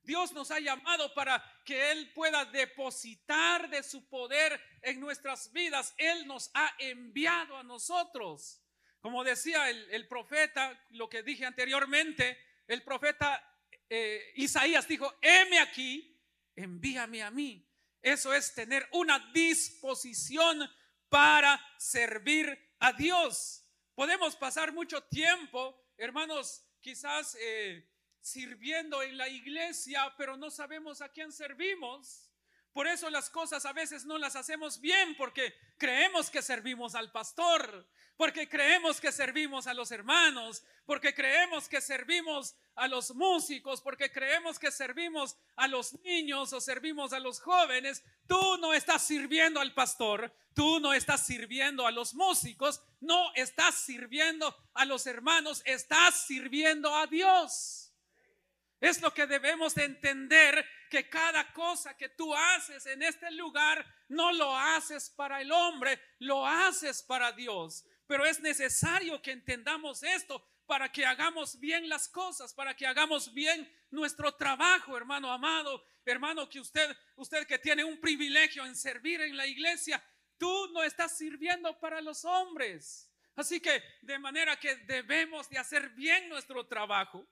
Dios 0.00 0.32
nos 0.32 0.52
ha 0.52 0.60
llamado 0.60 1.12
para 1.12 1.42
que 1.64 1.90
Él 1.90 2.12
pueda 2.14 2.44
depositar 2.44 3.68
de 3.68 3.82
su 3.82 4.08
poder 4.08 4.60
en 4.80 5.00
nuestras 5.00 5.50
vidas. 5.50 5.92
Él 5.96 6.28
nos 6.28 6.52
ha 6.54 6.72
enviado 6.78 7.56
a 7.56 7.64
nosotros. 7.64 8.62
Como 9.00 9.24
decía 9.24 9.68
el, 9.70 10.06
profeta, 10.06 10.86
lo 10.90 11.10
que 11.10 11.24
dije 11.24 11.44
anteriormente, 11.44 12.38
el 12.68 12.84
profeta 12.84 13.42
eh, 13.88 14.32
Isaías 14.36 14.86
dijo, 14.86 15.12
heme 15.20 15.58
aquí, 15.58 16.16
envíame 16.54 17.24
a 17.24 17.32
mí. 17.32 17.68
Eso 18.02 18.32
es 18.32 18.54
tener 18.54 18.88
una 18.92 19.18
disposición 19.32 20.68
para 21.08 21.60
servir 21.78 22.58
a 22.78 22.92
Dios. 22.92 23.64
Podemos 23.94 24.36
pasar 24.36 24.72
mucho 24.72 25.02
tiempo, 25.02 25.78
hermanos, 25.98 26.64
quizás 26.80 27.36
eh, 27.40 27.86
sirviendo 28.20 29.02
en 29.02 29.18
la 29.18 29.28
iglesia, 29.28 30.14
pero 30.16 30.36
no 30.36 30.50
sabemos 30.50 31.02
a 31.02 31.10
quién 31.10 31.32
servimos. 31.32 32.29
Por 32.72 32.86
eso 32.86 33.10
las 33.10 33.30
cosas 33.30 33.66
a 33.66 33.72
veces 33.72 34.04
no 34.04 34.16
las 34.16 34.36
hacemos 34.36 34.80
bien 34.80 35.16
porque 35.16 35.54
creemos 35.76 36.30
que 36.30 36.40
servimos 36.40 36.94
al 36.94 37.10
pastor, 37.10 37.86
porque 38.16 38.48
creemos 38.48 39.00
que 39.00 39.10
servimos 39.10 39.66
a 39.66 39.74
los 39.74 39.90
hermanos, 39.90 40.62
porque 40.86 41.14
creemos 41.14 41.68
que 41.68 41.80
servimos 41.80 42.54
a 42.76 42.86
los 42.86 43.14
músicos, 43.14 43.80
porque 43.80 44.12
creemos 44.12 44.58
que 44.58 44.70
servimos 44.70 45.36
a 45.56 45.66
los 45.66 45.98
niños 46.02 46.52
o 46.52 46.60
servimos 46.60 47.12
a 47.12 47.18
los 47.18 47.40
jóvenes. 47.40 48.04
Tú 48.26 48.58
no 48.58 48.72
estás 48.72 49.02
sirviendo 49.02 49.58
al 49.58 49.74
pastor, 49.74 50.32
tú 50.54 50.80
no 50.80 50.92
estás 50.92 51.26
sirviendo 51.26 51.86
a 51.86 51.90
los 51.90 52.14
músicos, 52.14 52.82
no 53.00 53.32
estás 53.34 53.74
sirviendo 53.74 54.54
a 54.74 54.84
los 54.84 55.06
hermanos, 55.06 55.62
estás 55.64 56.26
sirviendo 56.26 56.94
a 56.94 57.06
Dios. 57.06 57.79
Es 58.80 59.02
lo 59.02 59.12
que 59.12 59.26
debemos 59.26 59.74
de 59.74 59.84
entender, 59.84 60.66
que 60.90 61.08
cada 61.08 61.52
cosa 61.52 61.96
que 61.96 62.08
tú 62.08 62.34
haces 62.34 62.84
en 62.86 63.02
este 63.02 63.30
lugar 63.30 63.86
no 64.08 64.32
lo 64.32 64.54
haces 64.54 65.08
para 65.10 65.40
el 65.40 65.52
hombre, 65.52 66.00
lo 66.18 66.46
haces 66.46 67.02
para 67.02 67.30
Dios. 67.32 67.86
Pero 68.06 68.26
es 68.26 68.40
necesario 68.40 69.22
que 69.22 69.30
entendamos 69.30 70.02
esto 70.02 70.44
para 70.66 70.90
que 70.90 71.06
hagamos 71.06 71.58
bien 71.60 71.88
las 71.88 72.08
cosas, 72.08 72.52
para 72.52 72.76
que 72.76 72.86
hagamos 72.86 73.32
bien 73.32 73.70
nuestro 73.90 74.34
trabajo, 74.34 74.96
hermano 74.96 75.32
amado, 75.32 75.84
hermano 76.04 76.48
que 76.48 76.60
usted, 76.60 76.96
usted 77.16 77.46
que 77.46 77.58
tiene 77.58 77.84
un 77.84 78.00
privilegio 78.00 78.64
en 78.64 78.74
servir 78.74 79.20
en 79.20 79.36
la 79.36 79.46
iglesia, 79.46 80.02
tú 80.38 80.70
no 80.72 80.82
estás 80.82 81.16
sirviendo 81.16 81.78
para 81.78 82.00
los 82.00 82.24
hombres. 82.24 83.12
Así 83.36 83.60
que 83.60 83.82
de 84.02 84.18
manera 84.18 84.58
que 84.58 84.74
debemos 84.76 85.48
de 85.48 85.58
hacer 85.58 85.90
bien 85.90 86.28
nuestro 86.28 86.66
trabajo. 86.66 87.26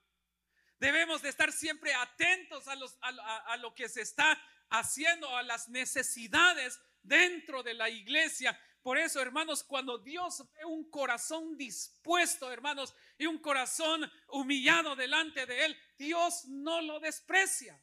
Debemos 0.79 1.21
de 1.21 1.29
estar 1.29 1.51
siempre 1.51 1.93
atentos 1.93 2.67
a, 2.67 2.75
los, 2.75 2.97
a, 3.01 3.57
lo 3.57 3.75
que 3.75 3.89
se 3.89 4.01
está 4.01 4.41
haciendo, 4.69 5.35
a 5.35 5.43
las 5.43 5.67
necesidades 5.67 6.79
dentro 7.03 7.63
de 7.63 7.73
la 7.73 7.89
iglesia. 7.89 8.57
Por 8.81 8.97
eso, 8.97 9.21
hermanos, 9.21 9.63
cuando 9.63 9.97
Dios 9.97 10.43
ve 10.55 10.63
un 10.63 10.89
corazón 10.89 11.57
dispuesto, 11.57 12.51
hermanos, 12.51 12.95
y 13.17 13.25
un 13.25 13.39
corazón 13.39 14.09
humillado 14.29 14.95
delante 14.95 15.45
de 15.45 15.65
Él, 15.65 15.77
Dios 15.97 16.45
no 16.45 16.81
lo 16.81 17.01
desprecia. 17.01 17.77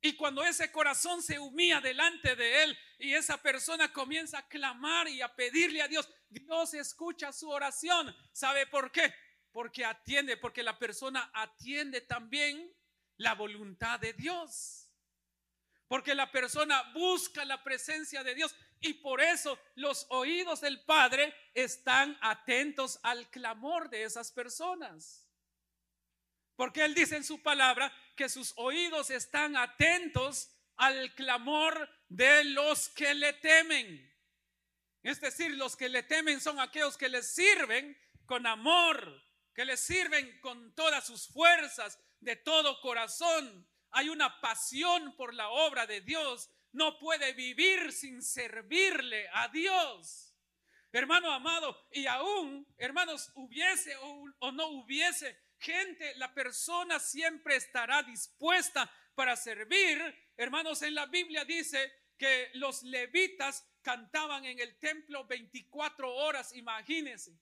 Y 0.00 0.14
cuando 0.16 0.44
ese 0.44 0.70
corazón 0.70 1.22
se 1.22 1.38
humilla 1.38 1.80
delante 1.80 2.36
de 2.36 2.62
Él 2.62 2.78
y 2.98 3.14
esa 3.14 3.38
persona 3.42 3.92
comienza 3.92 4.38
a 4.38 4.48
clamar 4.48 5.08
y 5.08 5.22
a 5.22 5.34
pedirle 5.34 5.80
a 5.82 5.88
Dios, 5.88 6.08
Dios 6.28 6.74
escucha 6.74 7.32
su 7.32 7.48
oración. 7.48 8.14
¿Sabe 8.30 8.66
por 8.66 8.92
qué? 8.92 9.12
Porque 9.54 9.84
atiende, 9.84 10.36
porque 10.36 10.64
la 10.64 10.76
persona 10.76 11.30
atiende 11.32 12.00
también 12.00 12.76
la 13.18 13.36
voluntad 13.36 14.00
de 14.00 14.12
Dios. 14.12 14.90
Porque 15.86 16.12
la 16.12 16.32
persona 16.32 16.82
busca 16.92 17.44
la 17.44 17.62
presencia 17.62 18.24
de 18.24 18.34
Dios 18.34 18.52
y 18.80 18.94
por 18.94 19.20
eso 19.20 19.56
los 19.76 20.06
oídos 20.10 20.60
del 20.60 20.84
Padre 20.84 21.32
están 21.54 22.18
atentos 22.20 22.98
al 23.04 23.30
clamor 23.30 23.88
de 23.90 24.02
esas 24.02 24.32
personas. 24.32 25.30
Porque 26.56 26.84
Él 26.84 26.92
dice 26.92 27.14
en 27.14 27.24
su 27.24 27.40
palabra 27.40 27.96
que 28.16 28.28
sus 28.28 28.54
oídos 28.56 29.10
están 29.10 29.56
atentos 29.56 30.50
al 30.74 31.14
clamor 31.14 31.88
de 32.08 32.42
los 32.42 32.88
que 32.88 33.14
le 33.14 33.34
temen. 33.34 34.12
Es 35.04 35.20
decir, 35.20 35.52
los 35.52 35.76
que 35.76 35.88
le 35.88 36.02
temen 36.02 36.40
son 36.40 36.58
aquellos 36.58 36.96
que 36.96 37.08
le 37.08 37.22
sirven 37.22 37.96
con 38.26 38.48
amor, 38.48 39.22
que 39.54 39.64
le 39.64 39.76
sirven 39.76 40.40
con 40.40 40.74
todas 40.74 41.06
sus 41.06 41.28
fuerzas, 41.28 41.98
de 42.20 42.36
todo 42.36 42.80
corazón. 42.80 43.68
Hay 43.90 44.08
una 44.08 44.40
pasión 44.40 45.14
por 45.16 45.32
la 45.34 45.48
obra 45.48 45.86
de 45.86 46.00
Dios. 46.00 46.50
No 46.72 46.98
puede 46.98 47.32
vivir 47.34 47.92
sin 47.92 48.20
servirle 48.22 49.28
a 49.32 49.48
Dios. 49.48 50.34
Hermano 50.90 51.32
amado, 51.32 51.88
y 51.92 52.06
aún, 52.06 52.66
hermanos, 52.78 53.30
hubiese 53.34 53.96
o, 53.96 54.52
no 54.52 54.68
hubiese 54.68 55.36
gente, 55.58 56.14
la 56.16 56.32
persona 56.32 56.98
siempre 57.00 57.56
estará 57.56 58.02
dispuesta 58.02 58.90
para 59.14 59.36
servir. 59.36 60.00
Hermanos, 60.36 60.82
en 60.82 60.94
la 60.94 61.06
Biblia 61.06 61.44
dice 61.44 61.92
que 62.16 62.50
los 62.54 62.82
levitas 62.84 63.68
cantaban 63.82 64.44
en 64.44 64.60
el 64.60 64.78
templo 64.78 65.24
24 65.26 66.12
horas, 66.14 66.54
imagínense 66.54 67.36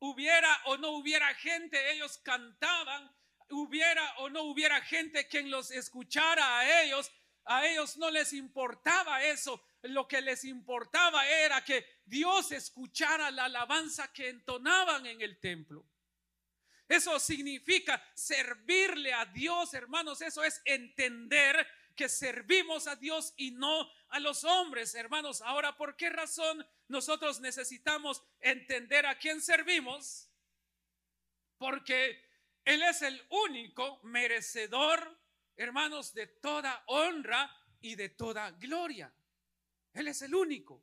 hubiera 0.00 0.60
o 0.66 0.76
no 0.76 0.90
hubiera 0.90 1.32
gente, 1.34 1.92
ellos 1.92 2.18
cantaban, 2.18 3.10
hubiera 3.50 4.18
o 4.18 4.28
no 4.28 4.42
hubiera 4.42 4.80
gente 4.80 5.28
quien 5.28 5.50
los 5.50 5.70
escuchara 5.70 6.58
a 6.58 6.82
ellos, 6.82 7.10
a 7.44 7.66
ellos 7.66 7.96
no 7.96 8.10
les 8.10 8.32
importaba 8.32 9.22
eso, 9.22 9.62
lo 9.82 10.06
que 10.06 10.20
les 10.20 10.44
importaba 10.44 11.26
era 11.26 11.64
que 11.64 11.84
Dios 12.04 12.52
escuchara 12.52 13.30
la 13.30 13.46
alabanza 13.46 14.12
que 14.12 14.28
entonaban 14.28 15.06
en 15.06 15.20
el 15.20 15.38
templo. 15.38 15.86
Eso 16.88 17.18
significa 17.20 18.02
servirle 18.14 19.12
a 19.12 19.24
Dios, 19.26 19.74
hermanos, 19.74 20.20
eso 20.22 20.42
es 20.42 20.60
entender 20.64 21.66
que 21.94 22.08
servimos 22.08 22.86
a 22.86 22.96
Dios 22.96 23.34
y 23.36 23.50
no 23.50 23.90
a 24.08 24.20
los 24.20 24.44
hombres, 24.44 24.94
hermanos. 24.94 25.42
Ahora, 25.42 25.76
¿por 25.76 25.96
qué 25.96 26.10
razón 26.10 26.66
nosotros 26.88 27.40
necesitamos 27.40 28.22
entender 28.40 29.06
a 29.06 29.18
quién 29.18 29.40
servimos? 29.40 30.28
Porque 31.58 32.24
Él 32.64 32.82
es 32.82 33.02
el 33.02 33.22
único 33.48 34.00
merecedor, 34.02 35.18
hermanos, 35.56 36.14
de 36.14 36.26
toda 36.26 36.82
honra 36.86 37.54
y 37.80 37.94
de 37.94 38.08
toda 38.08 38.50
gloria. 38.52 39.12
Él 39.92 40.08
es 40.08 40.22
el 40.22 40.34
único. 40.34 40.82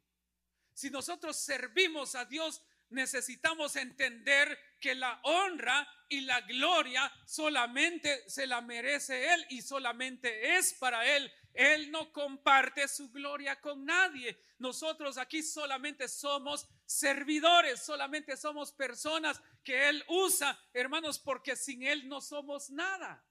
Si 0.74 0.90
nosotros 0.90 1.38
servimos 1.38 2.14
a 2.16 2.26
Dios, 2.26 2.62
necesitamos 2.90 3.76
entender 3.76 4.58
que 4.80 4.96
la 4.96 5.20
honra 5.24 5.88
y 6.10 6.22
la 6.22 6.42
gloria 6.42 7.12
solamente 7.26 8.30
se 8.30 8.48
la 8.48 8.62
merece 8.62 9.34
Él 9.34 9.46
y 9.50 9.62
solamente 9.62 10.58
es 10.58 10.74
para 10.74 11.06
Él. 11.16 11.32
Él 11.54 11.92
no 11.92 12.14
comparte 12.14 12.88
su 12.88 13.12
gloria 13.12 13.60
con 13.60 13.84
nadie. 13.84 14.40
Nosotros 14.60 15.18
aquí 15.18 15.42
solamente 15.42 16.08
somos 16.08 16.68
servidores, 16.86 17.84
solamente 17.84 18.38
somos 18.38 18.72
personas 18.72 19.42
que 19.64 19.90
Él 19.90 20.04
usa, 20.08 20.58
hermanos, 20.72 21.18
porque 21.18 21.56
sin 21.56 21.82
Él 21.84 22.08
no 22.08 22.22
somos 22.22 22.70
nada. 22.70 23.26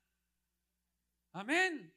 Amén. 1.32 1.94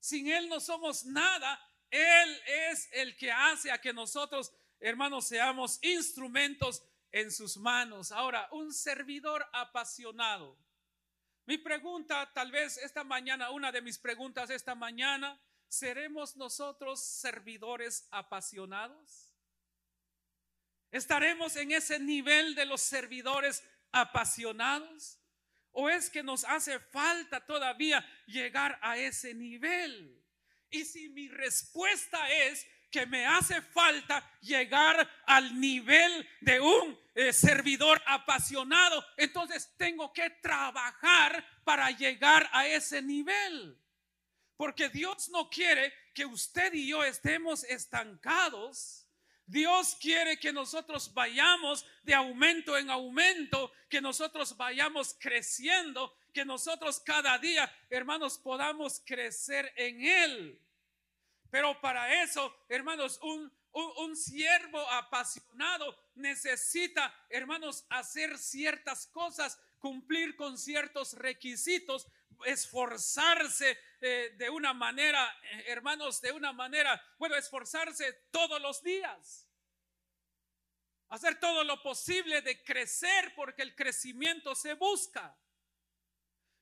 Sin 0.00 0.28
Él 0.28 0.48
no 0.48 0.60
somos 0.60 1.04
nada. 1.04 1.60
Él 1.90 2.42
es 2.46 2.88
el 2.92 3.16
que 3.16 3.30
hace 3.30 3.70
a 3.70 3.80
que 3.80 3.92
nosotros, 3.92 4.52
hermanos, 4.80 5.26
seamos 5.26 5.78
instrumentos 5.82 6.82
en 7.12 7.30
sus 7.30 7.56
manos. 7.56 8.10
Ahora, 8.12 8.48
un 8.52 8.72
servidor 8.72 9.46
apasionado. 9.52 10.58
Mi 11.46 11.58
pregunta, 11.58 12.32
tal 12.32 12.50
vez 12.50 12.78
esta 12.78 13.04
mañana, 13.04 13.50
una 13.50 13.70
de 13.70 13.82
mis 13.82 13.98
preguntas 13.98 14.50
esta 14.50 14.74
mañana, 14.74 15.40
¿seremos 15.68 16.36
nosotros 16.36 17.04
servidores 17.04 18.08
apasionados? 18.10 19.34
¿Estaremos 20.90 21.56
en 21.56 21.72
ese 21.72 21.98
nivel 21.98 22.54
de 22.54 22.66
los 22.66 22.80
servidores 22.80 23.62
apasionados? 23.92 25.18
¿O 25.70 25.90
es 25.90 26.08
que 26.08 26.22
nos 26.22 26.44
hace 26.44 26.78
falta 26.78 27.44
todavía 27.44 28.04
llegar 28.26 28.78
a 28.80 28.96
ese 28.96 29.34
nivel? 29.34 30.24
Y 30.70 30.84
si 30.84 31.08
mi 31.08 31.28
respuesta 31.28 32.32
es 32.32 32.66
que 32.94 33.06
me 33.06 33.26
hace 33.26 33.60
falta 33.60 34.24
llegar 34.40 35.10
al 35.26 35.58
nivel 35.58 36.28
de 36.40 36.60
un 36.60 36.96
eh, 37.16 37.32
servidor 37.32 38.00
apasionado, 38.06 39.04
entonces 39.16 39.74
tengo 39.76 40.12
que 40.12 40.30
trabajar 40.30 41.44
para 41.64 41.90
llegar 41.90 42.48
a 42.52 42.68
ese 42.68 43.02
nivel. 43.02 43.76
Porque 44.56 44.88
Dios 44.90 45.28
no 45.30 45.50
quiere 45.50 45.92
que 46.14 46.24
usted 46.24 46.72
y 46.72 46.86
yo 46.86 47.02
estemos 47.02 47.64
estancados. 47.64 49.08
Dios 49.44 49.96
quiere 50.00 50.38
que 50.38 50.52
nosotros 50.52 51.12
vayamos 51.12 51.84
de 52.04 52.14
aumento 52.14 52.78
en 52.78 52.90
aumento, 52.90 53.72
que 53.88 54.00
nosotros 54.00 54.56
vayamos 54.56 55.16
creciendo, 55.18 56.16
que 56.32 56.44
nosotros 56.44 57.00
cada 57.00 57.38
día, 57.38 57.68
hermanos, 57.90 58.38
podamos 58.38 59.02
crecer 59.04 59.72
en 59.74 60.00
Él. 60.00 60.60
Pero 61.54 61.80
para 61.80 62.20
eso, 62.24 62.52
hermanos, 62.68 63.16
un, 63.22 63.48
un, 63.70 64.16
siervo 64.16 64.90
apasionado 64.90 65.96
necesita, 66.16 67.14
hermanos, 67.30 67.86
hacer 67.90 68.36
ciertas 68.38 69.06
cosas, 69.06 69.56
cumplir 69.78 70.34
con 70.34 70.58
ciertos 70.58 71.12
requisitos, 71.12 72.08
esforzarse 72.44 73.78
eh, 74.00 74.34
de 74.36 74.50
una 74.50 74.74
manera, 74.74 75.32
eh, 75.52 75.66
hermanos, 75.68 76.20
de 76.20 76.32
una 76.32 76.52
manera, 76.52 77.00
bueno, 77.18 77.36
esforzarse 77.36 78.12
todos 78.32 78.60
los 78.60 78.82
días. 78.82 79.48
Hacer 81.10 81.38
todo 81.38 81.62
lo 81.62 81.80
posible 81.84 82.42
de 82.42 82.64
crecer 82.64 83.32
porque 83.36 83.62
el 83.62 83.76
crecimiento 83.76 84.56
se 84.56 84.74
busca. 84.74 85.38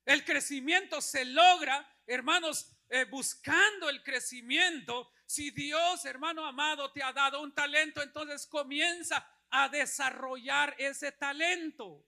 El 0.05 0.23
crecimiento 0.27 1.01
se 1.01 1.25
logra, 1.25 1.91
hermanos, 2.07 2.77
eh, 2.95 3.07
buscando 3.07 3.89
el 3.89 4.03
crecimiento. 4.03 5.11
Si 5.25 5.51
Dios, 5.51 6.05
hermano 6.05 6.45
amado, 6.45 6.93
te 6.93 7.03
ha 7.03 7.11
dado 7.11 7.41
un 7.41 7.55
talento, 7.55 8.03
entonces 8.03 8.47
comienza 8.47 9.27
a 9.49 9.71
desarrollar 9.71 10.77
ese 10.77 11.11
talento. 11.11 12.07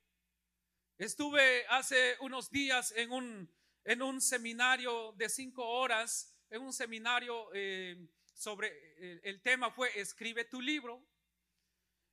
Estuve 0.99 1.66
hace 1.68 2.18
unos 2.20 2.51
días 2.51 2.92
en 2.97 3.12
un, 3.12 3.51
en 3.83 4.03
un 4.03 4.20
seminario 4.20 5.12
de 5.16 5.31
cinco 5.31 5.66
horas, 5.66 6.37
en 6.51 6.61
un 6.61 6.75
seminario 6.75 7.49
eh, 7.55 8.07
sobre 8.35 8.68
el, 8.99 9.20
el 9.25 9.40
tema 9.40 9.70
fue 9.70 9.99
Escribe 9.99 10.44
tu 10.44 10.61
libro. 10.61 11.03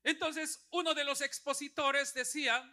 Entonces, 0.01 0.65
uno 0.71 0.93
de 0.93 1.03
los 1.03 1.19
expositores 1.19 2.13
decía 2.13 2.63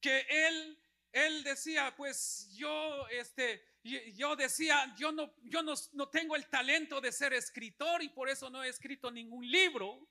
que 0.00 0.24
él, 0.28 0.80
él 1.10 1.42
decía, 1.42 1.92
pues 1.96 2.54
yo, 2.54 3.08
este, 3.08 3.67
yo 3.82 4.36
decía, 4.36 4.94
yo 4.96 5.12
no, 5.12 5.34
yo 5.44 5.62
no, 5.62 5.74
no 5.92 6.08
tengo 6.08 6.36
el 6.36 6.46
talento 6.48 7.00
de 7.00 7.12
ser 7.12 7.32
escritor 7.32 8.02
y 8.02 8.08
por 8.08 8.28
eso 8.28 8.50
no 8.50 8.62
he 8.62 8.68
escrito 8.68 9.10
ningún 9.10 9.48
libro. 9.48 10.06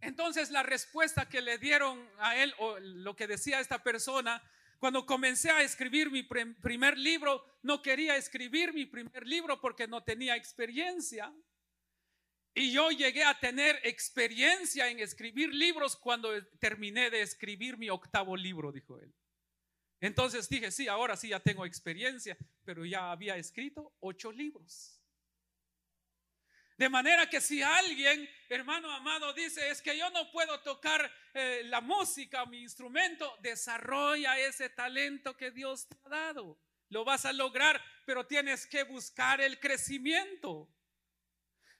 Entonces 0.00 0.50
la 0.50 0.62
respuesta 0.62 1.28
que 1.28 1.40
le 1.40 1.58
dieron 1.58 2.08
a 2.18 2.36
él 2.36 2.54
o 2.58 2.78
lo 2.78 3.16
que 3.16 3.26
decía 3.26 3.60
esta 3.60 3.82
persona, 3.82 4.42
cuando 4.78 5.06
comencé 5.06 5.50
a 5.50 5.62
escribir 5.62 6.10
mi 6.10 6.22
primer 6.22 6.98
libro, 6.98 7.42
no 7.62 7.80
quería 7.80 8.16
escribir 8.16 8.74
mi 8.74 8.84
primer 8.84 9.26
libro 9.26 9.60
porque 9.60 9.88
no 9.88 10.02
tenía 10.02 10.36
experiencia. 10.36 11.34
Y 12.54 12.70
yo 12.70 12.90
llegué 12.90 13.24
a 13.24 13.38
tener 13.40 13.80
experiencia 13.82 14.88
en 14.88 15.00
escribir 15.00 15.52
libros 15.54 15.96
cuando 15.96 16.30
terminé 16.58 17.10
de 17.10 17.22
escribir 17.22 17.78
mi 17.78 17.90
octavo 17.90 18.36
libro, 18.36 18.70
dijo 18.70 19.00
él. 19.00 19.12
Entonces 20.04 20.46
dije, 20.50 20.70
sí, 20.70 20.86
ahora 20.86 21.16
sí 21.16 21.28
ya 21.28 21.40
tengo 21.40 21.64
experiencia, 21.64 22.36
pero 22.62 22.84
ya 22.84 23.10
había 23.10 23.38
escrito 23.38 23.94
ocho 24.00 24.30
libros. 24.30 25.00
De 26.76 26.90
manera 26.90 27.30
que 27.30 27.40
si 27.40 27.62
alguien, 27.62 28.28
hermano 28.50 28.90
amado, 28.90 29.32
dice, 29.32 29.70
es 29.70 29.80
que 29.80 29.96
yo 29.96 30.10
no 30.10 30.30
puedo 30.30 30.60
tocar 30.60 31.10
eh, 31.32 31.62
la 31.64 31.80
música, 31.80 32.44
mi 32.44 32.60
instrumento, 32.60 33.34
desarrolla 33.40 34.38
ese 34.38 34.68
talento 34.68 35.38
que 35.38 35.50
Dios 35.50 35.88
te 35.88 35.96
ha 36.04 36.10
dado. 36.10 36.60
Lo 36.90 37.06
vas 37.06 37.24
a 37.24 37.32
lograr, 37.32 37.82
pero 38.04 38.26
tienes 38.26 38.66
que 38.66 38.82
buscar 38.82 39.40
el 39.40 39.58
crecimiento. 39.58 40.68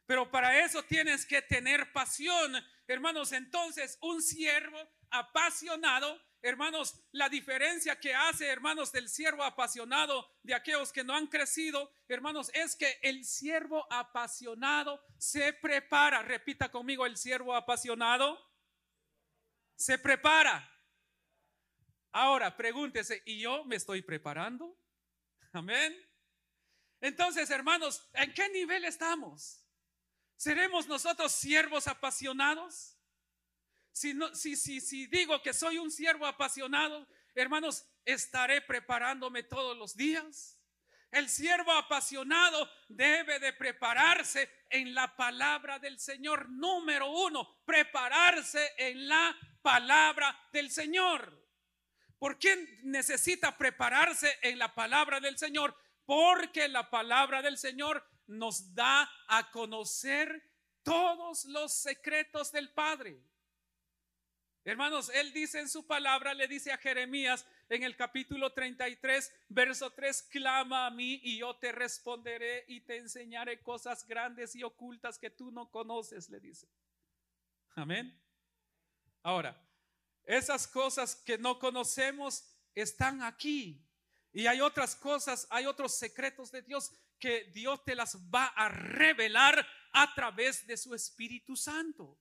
Pero 0.06 0.30
para 0.30 0.64
eso 0.64 0.82
tienes 0.84 1.26
que 1.26 1.42
tener 1.42 1.92
pasión. 1.92 2.54
Hermanos, 2.86 3.32
entonces 3.32 3.98
un 4.00 4.22
siervo 4.22 4.78
apasionado, 5.10 6.18
hermanos, 6.44 7.00
la 7.12 7.28
diferencia 7.30 7.98
que 7.98 8.14
hace, 8.14 8.46
hermanos, 8.46 8.92
del 8.92 9.08
siervo 9.08 9.42
apasionado 9.42 10.30
de 10.42 10.54
aquellos 10.54 10.92
que 10.92 11.02
no 11.02 11.14
han 11.14 11.26
crecido, 11.26 11.90
hermanos, 12.06 12.50
es 12.52 12.76
que 12.76 12.98
el 13.02 13.24
siervo 13.24 13.90
apasionado 13.90 15.02
se 15.16 15.54
prepara. 15.54 16.22
Repita 16.22 16.70
conmigo, 16.70 17.06
el 17.06 17.16
siervo 17.16 17.54
apasionado 17.54 18.38
se 19.74 19.98
prepara. 19.98 20.70
Ahora, 22.12 22.54
pregúntese, 22.56 23.22
¿y 23.24 23.40
yo 23.40 23.64
me 23.64 23.76
estoy 23.76 24.02
preparando? 24.02 24.78
Amén. 25.52 25.96
Entonces, 27.00 27.48
hermanos, 27.48 28.06
¿en 28.12 28.34
qué 28.34 28.50
nivel 28.50 28.84
estamos? 28.84 29.64
¿Seremos 30.36 30.86
nosotros 30.86 31.32
siervos 31.32 31.88
apasionados? 31.88 32.93
Si, 33.94 34.12
no, 34.12 34.34
si, 34.34 35.06
digo 35.06 35.40
que 35.40 35.54
soy 35.54 35.78
un 35.78 35.88
siervo 35.88 36.26
apasionado, 36.26 37.06
hermanos, 37.32 37.86
estaré 38.04 38.60
preparándome 38.60 39.44
todos 39.44 39.78
los 39.78 39.96
días. 39.96 40.60
El 41.12 41.28
siervo 41.28 41.70
apasionado 41.70 42.68
debe 42.88 43.38
de 43.38 43.52
prepararse 43.52 44.50
en 44.68 44.96
la 44.96 45.14
palabra 45.14 45.78
del 45.78 46.00
Señor. 46.00 46.50
Número 46.50 47.08
uno, 47.08 47.62
prepararse 47.64 48.72
en 48.78 49.06
la 49.06 49.38
palabra 49.62 50.36
del 50.52 50.72
Señor. 50.72 51.40
¿Por 52.18 52.36
qué 52.36 52.80
necesita 52.82 53.56
prepararse 53.56 54.40
en 54.42 54.58
la 54.58 54.74
palabra 54.74 55.20
del 55.20 55.38
Señor? 55.38 55.72
Porque 56.04 56.66
la 56.66 56.90
palabra 56.90 57.42
del 57.42 57.58
Señor 57.58 58.04
nos 58.26 58.74
da 58.74 59.08
a 59.28 59.52
conocer 59.52 60.50
todos 60.82 61.44
los 61.44 61.72
secretos 61.72 62.50
del 62.50 62.72
Padre. 62.72 63.22
Hermanos, 64.66 65.10
Él 65.10 65.30
dice 65.34 65.60
en 65.60 65.68
su 65.68 65.86
palabra, 65.86 66.32
le 66.32 66.48
dice 66.48 66.72
a 66.72 66.78
Jeremías 66.78 67.46
en 67.68 67.82
el 67.82 67.96
capítulo 67.96 68.54
33, 68.54 69.30
verso 69.50 69.90
3, 69.90 70.22
clama 70.30 70.86
a 70.86 70.90
mí 70.90 71.20
y 71.22 71.38
yo 71.38 71.54
te 71.56 71.70
responderé 71.70 72.64
y 72.66 72.80
te 72.80 72.96
enseñaré 72.96 73.62
cosas 73.62 74.06
grandes 74.06 74.56
y 74.56 74.62
ocultas 74.62 75.18
que 75.18 75.28
tú 75.28 75.50
no 75.50 75.70
conoces, 75.70 76.30
le 76.30 76.40
dice. 76.40 76.66
Amén. 77.74 78.18
Ahora, 79.22 79.62
esas 80.24 80.66
cosas 80.66 81.14
que 81.14 81.36
no 81.36 81.58
conocemos 81.58 82.50
están 82.74 83.22
aquí. 83.22 83.86
Y 84.32 84.46
hay 84.46 84.62
otras 84.62 84.96
cosas, 84.96 85.46
hay 85.50 85.66
otros 85.66 85.94
secretos 85.94 86.50
de 86.50 86.62
Dios 86.62 86.90
que 87.18 87.44
Dios 87.52 87.84
te 87.84 87.94
las 87.94 88.16
va 88.34 88.46
a 88.46 88.70
revelar 88.70 89.66
a 89.92 90.14
través 90.14 90.66
de 90.66 90.76
su 90.78 90.94
Espíritu 90.94 91.54
Santo. 91.54 92.18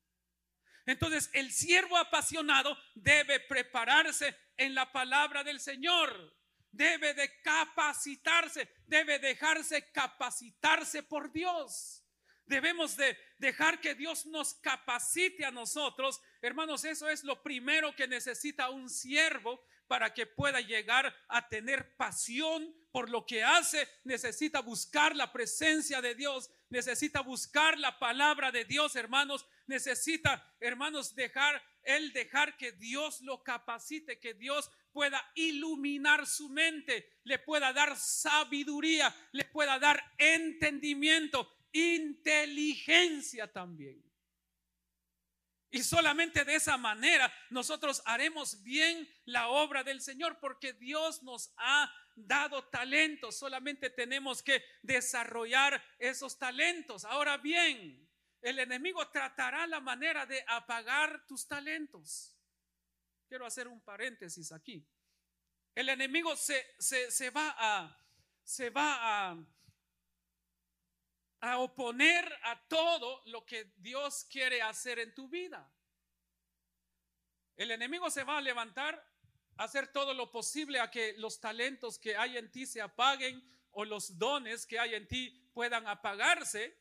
Entonces, 0.86 1.30
el 1.34 1.52
siervo 1.52 1.98
apasionado 1.98 2.78
debe 2.96 3.39
prepararse 3.39 4.36
en 4.58 4.76
la 4.76 4.91
palabra 4.91 5.43
del 5.43 5.60
Señor. 5.60 6.36
Debe 6.72 7.13
de 7.13 7.41
capacitarse, 7.41 8.67
debe 8.88 9.19
dejarse 9.19 9.91
capacitarse 9.91 11.04
por 11.04 11.32
Dios. 11.32 12.04
Debemos 12.46 12.98
de 12.98 13.17
dejar 13.38 13.80
que 13.80 13.96
Dios 13.96 14.26
nos 14.26 14.56
capacite 14.56 15.46
a 15.46 15.52
nosotros. 15.52 16.22
Hermanos, 16.41 16.84
eso 16.84 17.08
es 17.08 17.24
lo 17.24 17.41
primero 17.41 17.96
que 17.96 18.08
necesita 18.08 18.69
un 18.69 18.89
siervo 18.89 19.63
para 19.88 20.13
que 20.13 20.26
pueda 20.26 20.60
llegar 20.60 21.15
a 21.28 21.48
tener 21.48 21.96
pasión 21.96 22.76
por 22.91 23.10
lo 23.10 23.26
que 23.26 23.43
hace, 23.43 23.89
necesita 24.04 24.62
buscar 24.62 25.15
la 25.15 25.32
presencia 25.32 26.02
de 26.02 26.13
Dios, 26.13 26.50
necesita 26.69 27.22
buscar 27.22 27.78
la 27.80 27.98
palabra 27.98 28.52
de 28.52 28.65
Dios, 28.65 28.96
hermanos, 28.96 29.48
necesita, 29.67 30.56
hermanos, 30.60 31.15
dejar, 31.15 31.62
él 31.84 32.13
dejar 32.13 32.58
que 32.58 32.71
Dios 32.73 33.21
lo 33.21 33.43
capacite, 33.43 34.19
que 34.19 34.34
Dios 34.34 34.69
pueda 34.91 35.21
iluminar 35.36 36.28
su 36.28 36.49
mente, 36.49 37.19
le 37.23 37.39
pueda 37.39 37.73
dar 37.73 37.97
sabiduría, 37.97 39.13
le 39.32 39.45
pueda 39.45 39.80
dar 39.80 40.02
entendimiento, 40.17 41.49
inteligencia 41.71 43.52
también. 43.52 44.04
Y 45.71 45.82
solamente 45.82 46.45
de 46.45 46.54
esa 46.54 46.78
manera 46.78 47.34
nosotros 47.49 48.04
haremos 48.06 48.62
bien 48.62 49.10
la 49.26 49.47
obra 49.47 49.84
del 49.84 50.02
Señor, 50.02 50.39
porque 50.39 50.73
Dios 50.73 51.23
nos 51.23 51.52
ha 51.58 51.91
dado 52.15 52.63
talentos. 52.65 53.39
Solamente 53.39 53.89
tenemos 53.89 54.43
que 54.43 54.63
desarrollar 54.84 55.84
esos 55.97 56.38
talentos. 56.38 57.06
Ahora 57.06 57.38
bien, 57.38 58.03
el 58.43 58.60
enemigo 58.60 59.08
tratará 59.10 59.65
la 59.65 59.79
manera 59.79 60.25
de 60.25 60.43
apagar 60.47 61.25
tus 61.25 61.47
talentos. 61.47 62.38
Quiero 63.27 63.45
hacer 63.45 63.67
un 63.67 63.82
paréntesis 63.82 64.51
aquí. 64.51 64.88
El 65.73 65.89
enemigo 65.89 66.36
se, 66.36 66.63
se 66.79 67.29
va 67.32 67.56
a, 67.58 67.97
se 68.43 68.69
va 68.69 69.32
a 69.32 69.38
a 71.43 71.60
oponer 71.60 72.39
a 72.43 72.58
todo 72.69 73.21
lo 73.25 73.45
que 73.45 73.73
Dios 73.75 74.25
quiere 74.32 74.62
hacer 74.62 74.97
en 74.99 75.13
tu 75.13 75.27
vida. 75.27 75.69
El 77.58 77.71
enemigo 77.71 78.10
se 78.10 78.23
va 78.23 78.38
a 78.38 78.41
levantar, 78.41 78.95
a 79.58 79.65
hacer 79.65 79.91
todo 79.91 80.13
lo 80.13 80.32
posible 80.32 80.79
a 80.79 80.89
que 80.89 81.15
los 81.17 81.41
talentos 81.41 81.99
que 81.99 82.15
hay 82.15 82.38
en 82.38 82.49
ti 82.49 82.65
se 82.65 82.79
apaguen 82.79 83.43
o 83.71 83.84
los 83.84 84.17
dones 84.17 84.65
que 84.65 84.79
hay 84.79 84.95
en 84.95 85.06
ti 85.06 85.32
puedan 85.53 85.86
apagarse. 85.86 86.77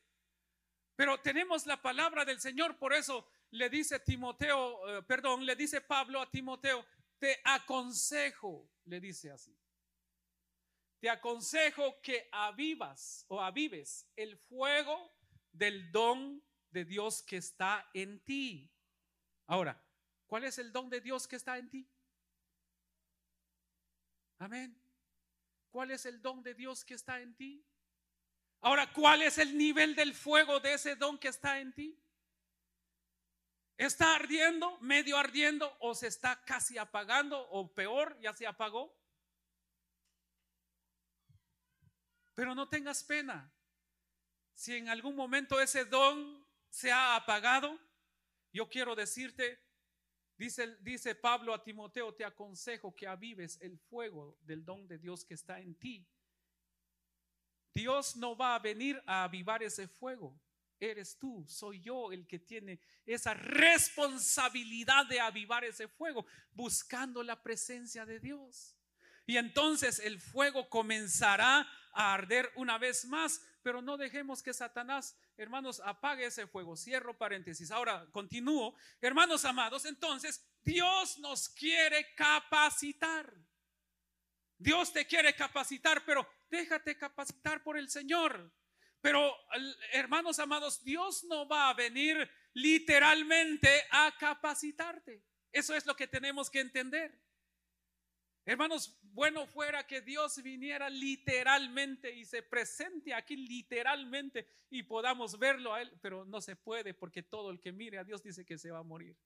Pero 0.95 1.19
tenemos 1.19 1.65
la 1.65 1.81
palabra 1.81 2.23
del 2.23 2.39
Señor, 2.39 2.77
por 2.77 2.93
eso 2.93 3.27
le 3.51 3.69
dice 3.69 3.99
Timoteo, 3.99 4.97
eh, 4.97 5.03
perdón, 5.03 5.45
le 5.45 5.55
dice 5.55 5.81
Pablo 5.81 6.21
a 6.21 6.29
Timoteo, 6.29 6.85
te 7.17 7.39
aconsejo, 7.43 8.69
le 8.85 8.99
dice 8.99 9.31
así. 9.31 9.57
Te 10.99 11.09
aconsejo 11.09 11.99
que 12.01 12.29
avivas 12.31 13.25
o 13.27 13.41
avives 13.41 14.07
el 14.15 14.37
fuego 14.37 15.13
del 15.51 15.91
don 15.91 16.43
de 16.69 16.85
Dios 16.85 17.21
que 17.23 17.37
está 17.37 17.89
en 17.93 18.19
ti. 18.23 18.71
Ahora, 19.47 19.83
¿cuál 20.25 20.45
es 20.45 20.57
el 20.59 20.71
don 20.71 20.89
de 20.89 21.01
Dios 21.01 21.27
que 21.27 21.35
está 21.35 21.57
en 21.57 21.69
ti? 21.69 21.89
Amén. 24.39 24.79
¿Cuál 25.69 25.91
es 25.91 26.05
el 26.05 26.21
don 26.21 26.43
de 26.43 26.53
Dios 26.53 26.85
que 26.85 26.93
está 26.93 27.19
en 27.19 27.35
ti? 27.35 27.65
Ahora, 28.63 28.93
¿cuál 28.93 29.21
es 29.21 29.37
el 29.39 29.57
nivel 29.57 29.93
del 29.93 30.13
fuego 30.13 30.61
de 30.61 30.75
ese 30.75 30.95
don 30.95 31.17
que 31.17 31.27
está 31.27 31.59
en 31.59 31.73
ti? 31.73 32.01
¿Está 33.75 34.15
ardiendo, 34.15 34.79
medio 34.79 35.17
ardiendo 35.17 35.75
o 35.81 35.93
se 35.93 36.07
está 36.07 36.41
casi 36.45 36.77
apagando 36.77 37.37
o 37.49 37.73
peor, 37.73 38.17
ya 38.21 38.33
se 38.33 38.47
apagó? 38.47 38.97
Pero 42.35 42.55
no 42.55 42.69
tengas 42.69 43.03
pena. 43.03 43.53
Si 44.53 44.73
en 44.77 44.87
algún 44.87 45.17
momento 45.17 45.59
ese 45.59 45.83
don 45.83 46.47
se 46.69 46.89
ha 46.89 47.17
apagado, 47.17 47.77
yo 48.53 48.69
quiero 48.69 48.95
decirte, 48.95 49.59
dice, 50.37 50.77
dice 50.77 51.15
Pablo 51.15 51.53
a 51.53 51.61
Timoteo, 51.61 52.15
te 52.15 52.23
aconsejo 52.23 52.95
que 52.95 53.07
avives 53.07 53.59
el 53.59 53.77
fuego 53.77 54.37
del 54.39 54.63
don 54.63 54.87
de 54.87 54.99
Dios 54.99 55.25
que 55.25 55.33
está 55.33 55.59
en 55.59 55.75
ti. 55.75 56.07
Dios 57.73 58.15
no 58.15 58.35
va 58.35 58.55
a 58.55 58.59
venir 58.59 59.01
a 59.05 59.23
avivar 59.23 59.63
ese 59.63 59.87
fuego. 59.87 60.39
Eres 60.79 61.17
tú, 61.17 61.45
soy 61.47 61.81
yo 61.81 62.11
el 62.11 62.27
que 62.27 62.39
tiene 62.39 62.79
esa 63.05 63.33
responsabilidad 63.33 65.05
de 65.05 65.19
avivar 65.19 65.63
ese 65.63 65.87
fuego, 65.87 66.25
buscando 66.51 67.23
la 67.23 67.41
presencia 67.41 68.05
de 68.05 68.19
Dios. 68.19 68.75
Y 69.25 69.37
entonces 69.37 69.99
el 69.99 70.19
fuego 70.19 70.69
comenzará 70.69 71.67
a 71.93 72.13
arder 72.13 72.51
una 72.55 72.77
vez 72.77 73.05
más, 73.05 73.41
pero 73.61 73.81
no 73.81 73.95
dejemos 73.95 74.43
que 74.43 74.53
Satanás, 74.53 75.15
hermanos, 75.37 75.81
apague 75.85 76.25
ese 76.25 76.47
fuego. 76.47 76.75
Cierro 76.75 77.17
paréntesis. 77.17 77.71
Ahora 77.71 78.05
continúo. 78.11 78.75
Hermanos 78.99 79.45
amados, 79.45 79.85
entonces 79.85 80.45
Dios 80.63 81.17
nos 81.19 81.47
quiere 81.47 82.13
capacitar. 82.15 83.33
Dios 84.63 84.93
te 84.93 85.05
quiere 85.05 85.35
capacitar, 85.35 86.03
pero 86.05 86.25
déjate 86.49 86.97
capacitar 86.97 87.61
por 87.61 87.77
el 87.77 87.89
Señor. 87.89 88.51
Pero 89.01 89.35
hermanos 89.91 90.39
amados, 90.39 90.81
Dios 90.83 91.25
no 91.25 91.45
va 91.47 91.69
a 91.69 91.73
venir 91.73 92.29
literalmente 92.53 93.69
a 93.91 94.15
capacitarte. 94.17 95.21
Eso 95.51 95.75
es 95.75 95.85
lo 95.85 95.95
que 95.95 96.07
tenemos 96.07 96.49
que 96.49 96.61
entender. 96.61 97.19
Hermanos, 98.45 98.97
bueno 99.01 99.45
fuera 99.47 99.85
que 99.85 100.01
Dios 100.01 100.41
viniera 100.41 100.89
literalmente 100.89 102.13
y 102.13 102.25
se 102.25 102.43
presente 102.43 103.13
aquí 103.13 103.35
literalmente 103.35 104.47
y 104.69 104.83
podamos 104.83 105.37
verlo 105.37 105.73
a 105.73 105.81
Él, 105.81 105.91
pero 106.01 106.25
no 106.25 106.41
se 106.41 106.55
puede 106.55 106.93
porque 106.93 107.23
todo 107.23 107.51
el 107.51 107.59
que 107.59 107.71
mire 107.71 107.97
a 107.97 108.03
Dios 108.03 108.23
dice 108.23 108.45
que 108.45 108.57
se 108.57 108.71
va 108.71 108.79
a 108.79 108.83
morir. 108.83 109.17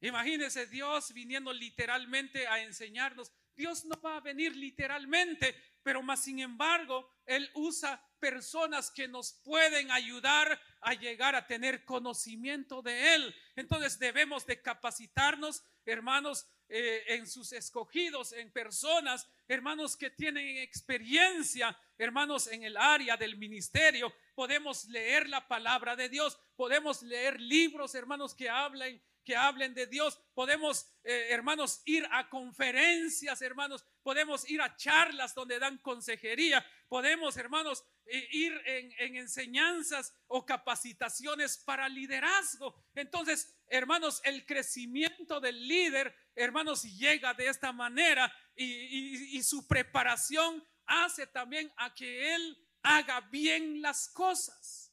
Imagínese 0.00 0.66
Dios 0.66 1.12
viniendo 1.12 1.52
literalmente 1.52 2.46
a 2.46 2.60
enseñarnos. 2.62 3.30
Dios 3.54 3.84
no 3.84 4.00
va 4.00 4.16
a 4.16 4.20
venir 4.20 4.56
literalmente, 4.56 5.54
pero 5.82 6.02
más 6.02 6.24
sin 6.24 6.38
embargo, 6.38 7.08
Él 7.26 7.50
usa 7.54 8.02
personas 8.18 8.90
que 8.90 9.08
nos 9.08 9.32
pueden 9.44 9.90
ayudar 9.90 10.60
a 10.80 10.94
llegar 10.94 11.34
a 11.34 11.46
tener 11.46 11.84
conocimiento 11.84 12.80
de 12.80 13.14
Él. 13.14 13.34
Entonces 13.56 13.98
debemos 13.98 14.46
de 14.46 14.62
capacitarnos, 14.62 15.62
hermanos, 15.84 16.46
eh, 16.72 17.16
en 17.16 17.26
sus 17.26 17.52
escogidos, 17.52 18.32
en 18.32 18.52
personas, 18.52 19.28
hermanos 19.48 19.96
que 19.96 20.08
tienen 20.08 20.58
experiencia, 20.58 21.76
hermanos 21.98 22.46
en 22.46 22.62
el 22.62 22.76
área 22.76 23.16
del 23.16 23.36
ministerio. 23.36 24.14
Podemos 24.36 24.84
leer 24.84 25.28
la 25.28 25.48
palabra 25.48 25.96
de 25.96 26.08
Dios, 26.08 26.38
podemos 26.54 27.02
leer 27.02 27.40
libros, 27.40 27.94
hermanos, 27.96 28.36
que 28.36 28.48
hablen 28.48 29.02
que 29.30 29.36
hablen 29.36 29.74
de 29.74 29.86
Dios. 29.86 30.20
Podemos, 30.34 30.90
eh, 31.04 31.28
hermanos, 31.30 31.82
ir 31.84 32.04
a 32.10 32.28
conferencias, 32.28 33.40
hermanos. 33.42 33.84
Podemos 34.02 34.50
ir 34.50 34.60
a 34.60 34.74
charlas 34.74 35.36
donde 35.36 35.60
dan 35.60 35.78
consejería. 35.78 36.66
Podemos, 36.88 37.36
hermanos, 37.36 37.84
ir 38.06 38.60
en, 38.66 38.92
en 38.98 39.14
enseñanzas 39.14 40.12
o 40.26 40.44
capacitaciones 40.44 41.58
para 41.58 41.88
liderazgo. 41.88 42.74
Entonces, 42.96 43.56
hermanos, 43.68 44.20
el 44.24 44.44
crecimiento 44.44 45.38
del 45.38 45.68
líder, 45.68 46.12
hermanos, 46.34 46.82
llega 46.82 47.32
de 47.32 47.46
esta 47.46 47.72
manera 47.72 48.34
y 48.56 49.40
su 49.44 49.64
preparación 49.68 50.66
hace 50.86 51.28
también 51.28 51.72
a 51.76 51.94
que 51.94 52.34
él 52.34 52.58
haga 52.82 53.20
bien 53.20 53.80
las 53.80 54.08
cosas. 54.08 54.92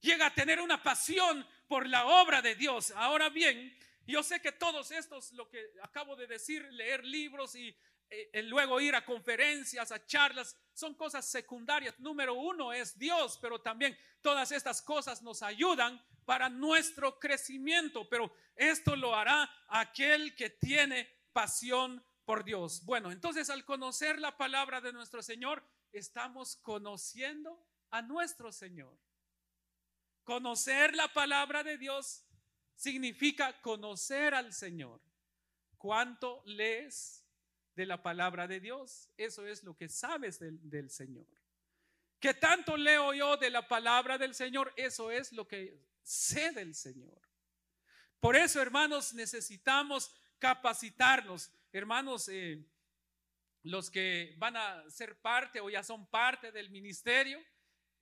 Llega 0.00 0.26
a 0.26 0.34
tener 0.34 0.60
una 0.60 0.82
pasión 0.82 1.46
por 1.66 1.88
la 1.88 2.06
obra 2.06 2.42
de 2.42 2.54
Dios. 2.54 2.92
Ahora 2.92 3.28
bien, 3.28 3.76
yo 4.06 4.22
sé 4.22 4.40
que 4.40 4.52
todos 4.52 4.90
estos, 4.90 5.32
lo 5.32 5.48
que 5.48 5.64
acabo 5.82 6.16
de 6.16 6.26
decir, 6.26 6.66
leer 6.72 7.04
libros 7.04 7.54
y 7.54 7.74
eh, 8.10 8.42
luego 8.42 8.80
ir 8.80 8.94
a 8.94 9.04
conferencias, 9.04 9.90
a 9.90 10.04
charlas, 10.06 10.56
son 10.72 10.94
cosas 10.94 11.26
secundarias. 11.26 11.98
Número 11.98 12.34
uno 12.34 12.72
es 12.72 12.98
Dios, 12.98 13.38
pero 13.40 13.60
también 13.60 13.96
todas 14.20 14.52
estas 14.52 14.82
cosas 14.82 15.22
nos 15.22 15.42
ayudan 15.42 16.00
para 16.24 16.48
nuestro 16.48 17.18
crecimiento, 17.18 18.08
pero 18.08 18.32
esto 18.56 18.96
lo 18.96 19.14
hará 19.14 19.50
aquel 19.68 20.34
que 20.34 20.50
tiene 20.50 21.08
pasión 21.32 22.04
por 22.24 22.44
Dios. 22.44 22.84
Bueno, 22.84 23.10
entonces 23.10 23.50
al 23.50 23.64
conocer 23.64 24.20
la 24.20 24.36
palabra 24.36 24.80
de 24.80 24.92
nuestro 24.92 25.22
Señor, 25.22 25.62
estamos 25.92 26.56
conociendo 26.56 27.66
a 27.90 28.02
nuestro 28.02 28.52
Señor. 28.52 28.98
Conocer 30.24 30.94
la 30.94 31.12
palabra 31.12 31.62
de 31.62 31.76
Dios 31.76 32.24
significa 32.74 33.60
conocer 33.60 34.34
al 34.34 34.52
Señor. 34.52 35.00
¿Cuánto 35.76 36.42
lees 36.46 37.24
de 37.74 37.86
la 37.86 38.02
palabra 38.02 38.46
de 38.46 38.58
Dios? 38.58 39.10
Eso 39.16 39.46
es 39.46 39.62
lo 39.62 39.76
que 39.76 39.88
sabes 39.88 40.38
del, 40.40 40.90
Señor. 40.90 41.26
¿Qué 42.18 42.32
tanto 42.32 42.76
leo 42.76 43.12
yo 43.12 43.36
de 43.36 43.50
la 43.50 43.68
palabra 43.68 44.16
del 44.16 44.34
Señor? 44.34 44.72
Eso 44.76 45.10
es 45.10 45.32
lo 45.32 45.46
que 45.46 45.78
sé 46.02 46.52
del 46.52 46.74
Señor. 46.74 47.20
Por 48.18 48.34
eso, 48.34 48.62
hermanos, 48.62 49.12
necesitamos 49.12 50.14
capacitarnos. 50.38 51.52
Hermanos, 51.70 52.28
eh, 52.28 52.64
los 53.62 53.90
que 53.90 54.34
van 54.38 54.56
a 54.56 54.88
ser 54.90 55.20
parte 55.20 55.60
o 55.60 55.68
ya 55.68 55.82
son 55.82 56.06
parte 56.06 56.50
del 56.50 56.70
ministerio, 56.70 57.42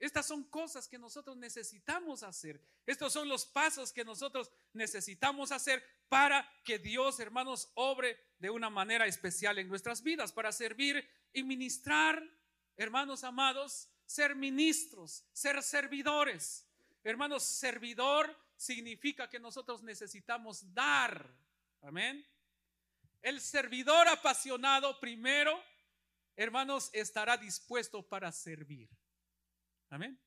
estas 0.02 0.26
son 0.26 0.42
cosas 0.42 0.88
que 0.88 0.98
nosotros 0.98 1.36
necesitamos 1.36 2.24
hacer. 2.24 2.60
Estos 2.86 3.12
son 3.12 3.28
los 3.28 3.46
pasos 3.46 3.92
que 3.92 4.04
nosotros 4.04 4.50
necesitamos 4.72 5.52
hacer 5.52 5.80
para 6.08 6.44
que 6.64 6.80
Dios, 6.80 7.20
hermanos, 7.20 7.70
obre 7.74 8.18
de 8.40 8.50
una 8.50 8.68
manera 8.68 9.06
especial 9.06 9.60
en 9.60 9.68
nuestras 9.68 10.02
vidas, 10.02 10.32
para 10.32 10.50
servir 10.50 11.08
y 11.32 11.44
ministrar, 11.44 12.20
hermanos 12.76 13.22
amados, 13.22 13.88
ser 14.04 14.34
ministros, 14.34 15.24
ser 15.32 15.62
servidores. 15.62 16.66
Hermanos, 17.04 17.44
servidor 17.44 18.36
significa 18.56 19.30
que 19.30 19.38
nosotros 19.38 19.84
necesitamos 19.84 20.74
dar. 20.74 21.32
Amén. 21.80 22.26
El 23.20 23.40
servidor 23.40 24.08
apasionado 24.08 24.98
primero, 24.98 25.62
hermanos, 26.34 26.90
estará 26.92 27.36
dispuesto 27.36 28.02
para 28.02 28.32
servir. 28.32 28.90
Amén. 29.92 30.18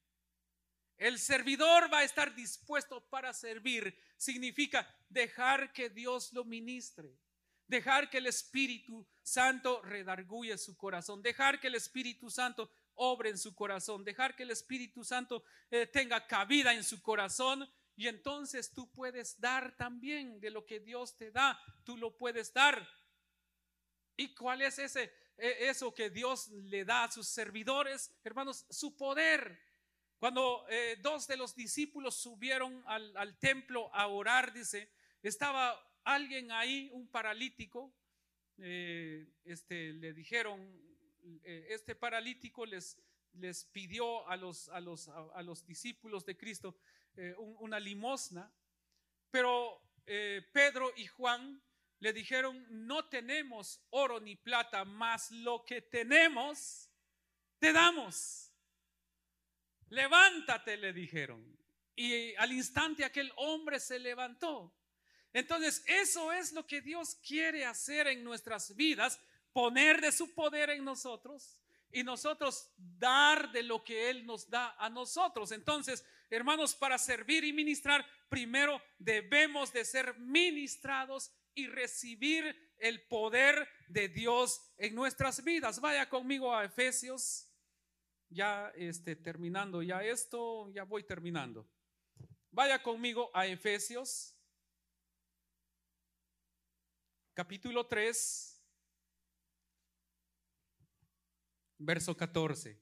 El 0.95 1.17
servidor 1.17 1.91
va 1.91 1.99
a 1.99 2.03
estar 2.03 2.35
dispuesto 2.35 3.03
para 3.09 3.33
servir. 3.33 3.97
Significa 4.15 4.87
dejar 5.09 5.73
que 5.73 5.89
Dios 5.89 6.31
lo 6.33 6.45
ministre. 6.45 7.17
Dejar 7.65 8.11
que 8.11 8.19
el 8.19 8.27
Espíritu 8.27 9.07
Santo 9.23 9.81
redarguye 9.81 10.55
su 10.59 10.77
corazón. 10.77 11.23
Dejar 11.23 11.59
que 11.59 11.65
el 11.65 11.73
Espíritu 11.73 12.29
Santo 12.29 12.69
obre 12.93 13.31
en 13.31 13.39
su 13.39 13.55
corazón. 13.55 14.03
Dejar 14.03 14.35
que 14.35 14.43
el 14.43 14.51
Espíritu 14.51 15.03
Santo 15.03 15.43
eh, 15.71 15.87
tenga 15.87 16.27
cabida 16.27 16.71
en 16.71 16.83
su 16.83 17.01
corazón. 17.01 17.67
Y 17.95 18.07
entonces 18.07 18.71
tú 18.71 18.91
puedes 18.91 19.39
dar 19.39 19.75
también 19.77 20.39
de 20.39 20.51
lo 20.51 20.63
que 20.63 20.79
Dios 20.79 21.17
te 21.17 21.31
da. 21.31 21.59
Tú 21.83 21.97
lo 21.97 22.15
puedes 22.15 22.53
dar. 22.53 22.87
¿Y 24.15 24.35
cuál 24.35 24.61
es 24.61 24.77
ese 24.77 25.11
eso 25.37 25.93
que 25.93 26.09
Dios 26.09 26.49
le 26.49 26.85
da 26.85 27.03
a 27.03 27.11
sus 27.11 27.27
servidores, 27.27 28.11
hermanos, 28.23 28.65
su 28.69 28.95
poder. 28.95 29.59
Cuando 30.17 30.65
eh, 30.69 30.97
dos 31.01 31.27
de 31.27 31.37
los 31.37 31.55
discípulos 31.55 32.15
subieron 32.15 32.83
al, 32.87 33.37
templo 33.37 33.93
a 33.93 34.07
orar, 34.07 34.53
dice, 34.53 34.89
estaba 35.21 35.77
alguien 36.03 36.51
ahí, 36.51 36.89
un 36.93 37.07
paralítico, 37.07 37.93
eh, 38.57 39.27
este, 39.43 39.93
le 39.93 40.13
dijeron, 40.13 40.61
eh, 41.43 41.67
este 41.69 41.95
paralítico 41.95 42.65
les 42.65 42.97
les 43.39 43.65
pidió 43.65 44.25
a 44.29 44.37
los, 44.37 44.69
a 44.69 44.79
los, 44.79 45.09
a, 45.09 45.41
los 45.43 45.65
discípulos 45.65 46.25
de 46.25 46.37
Cristo 46.37 46.77
eh, 47.17 47.35
una 47.37 47.81
limosna, 47.81 48.49
pero 49.29 49.81
Pedro 50.05 50.93
y 50.95 51.07
Juan 51.07 51.61
le 51.99 52.13
dijeron, 52.13 52.65
no 52.69 53.07
tenemos 53.07 53.81
oro 53.89 54.19
ni 54.19 54.35
plata, 54.35 54.85
más 54.85 55.31
lo 55.31 55.63
que 55.65 55.81
tenemos, 55.81 56.89
te 57.59 57.71
damos. 57.71 58.51
Levántate, 59.89 60.77
le 60.77 60.93
dijeron. 60.93 61.57
Y 61.95 62.35
al 62.35 62.51
instante 62.51 63.05
aquel 63.05 63.31
hombre 63.37 63.79
se 63.79 63.99
levantó. 63.99 64.75
Entonces, 65.31 65.83
eso 65.87 66.31
es 66.31 66.53
lo 66.53 66.65
que 66.65 66.81
Dios 66.81 67.15
quiere 67.15 67.65
hacer 67.65 68.07
en 68.07 68.23
nuestras 68.23 68.75
vidas, 68.75 69.19
poner 69.53 70.01
de 70.01 70.11
su 70.11 70.33
poder 70.33 70.69
en 70.69 70.83
nosotros 70.83 71.59
y 71.91 72.03
nosotros 72.03 72.71
dar 72.77 73.51
de 73.51 73.63
lo 73.63 73.83
que 73.83 74.09
Él 74.09 74.25
nos 74.25 74.49
da 74.49 74.75
a 74.77 74.89
nosotros. 74.89 75.51
Entonces, 75.51 76.05
hermanos, 76.29 76.75
para 76.75 76.97
servir 76.97 77.45
y 77.45 77.53
ministrar, 77.53 78.05
primero 78.27 78.81
debemos 78.99 79.71
de 79.71 79.85
ser 79.85 80.17
ministrados 80.19 81.31
y 81.55 81.67
recibir 81.67 82.73
el 82.77 83.01
poder 83.07 83.67
de 83.87 84.09
Dios 84.09 84.61
en 84.77 84.93
nuestras 84.93 85.43
vidas. 85.43 85.79
Vaya 85.79 86.07
conmigo 86.09 86.53
a 86.53 86.65
Efesios, 86.65 87.49
ya 88.29 88.71
este, 88.75 89.15
terminando 89.15 89.81
ya 89.81 90.03
esto, 90.03 90.69
ya 90.69 90.83
voy 90.83 91.03
terminando. 91.03 91.67
Vaya 92.51 92.81
conmigo 92.83 93.31
a 93.33 93.47
Efesios, 93.47 94.37
capítulo 97.33 97.87
3, 97.87 98.61
verso 101.77 102.15
14. 102.15 102.81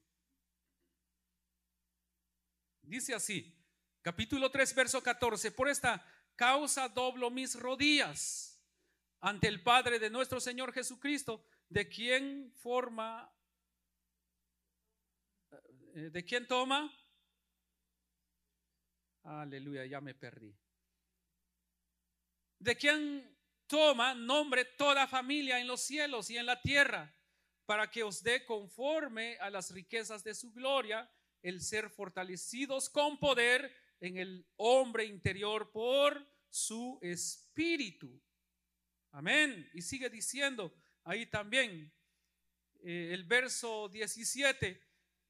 Dice 2.82 3.14
así, 3.14 3.56
capítulo 4.02 4.50
3, 4.50 4.74
verso 4.74 5.02
14, 5.02 5.50
por 5.52 5.68
esta 5.68 6.04
causa 6.36 6.88
doblo 6.88 7.30
mis 7.30 7.54
rodillas 7.54 8.53
ante 9.24 9.48
el 9.48 9.62
Padre 9.62 9.98
de 9.98 10.10
nuestro 10.10 10.38
Señor 10.38 10.70
Jesucristo, 10.74 11.46
de 11.70 11.88
quien 11.88 12.52
forma, 12.56 13.34
eh, 15.94 16.10
de 16.12 16.24
quien 16.26 16.46
toma. 16.46 16.94
Aleluya, 19.22 19.86
ya 19.86 20.02
me 20.02 20.14
perdí. 20.14 20.54
De 22.58 22.76
quien 22.76 23.34
toma 23.66 24.14
nombre 24.14 24.66
toda 24.66 25.06
familia 25.06 25.58
en 25.58 25.68
los 25.68 25.80
cielos 25.80 26.28
y 26.28 26.36
en 26.36 26.44
la 26.44 26.60
tierra, 26.60 27.10
para 27.64 27.90
que 27.90 28.02
os 28.02 28.22
dé 28.22 28.44
conforme 28.44 29.38
a 29.38 29.48
las 29.48 29.70
riquezas 29.70 30.22
de 30.22 30.34
su 30.34 30.52
gloria 30.52 31.10
el 31.40 31.62
ser 31.62 31.88
fortalecidos 31.88 32.90
con 32.90 33.18
poder 33.18 33.74
en 34.00 34.18
el 34.18 34.46
hombre 34.56 35.06
interior 35.06 35.72
por 35.72 36.22
su 36.50 36.98
espíritu 37.00 38.20
Amén. 39.14 39.70
Y 39.72 39.80
sigue 39.80 40.10
diciendo 40.10 40.74
ahí 41.04 41.26
también 41.26 41.92
eh, 42.82 43.10
el 43.12 43.22
verso 43.22 43.88
17, 43.88 44.82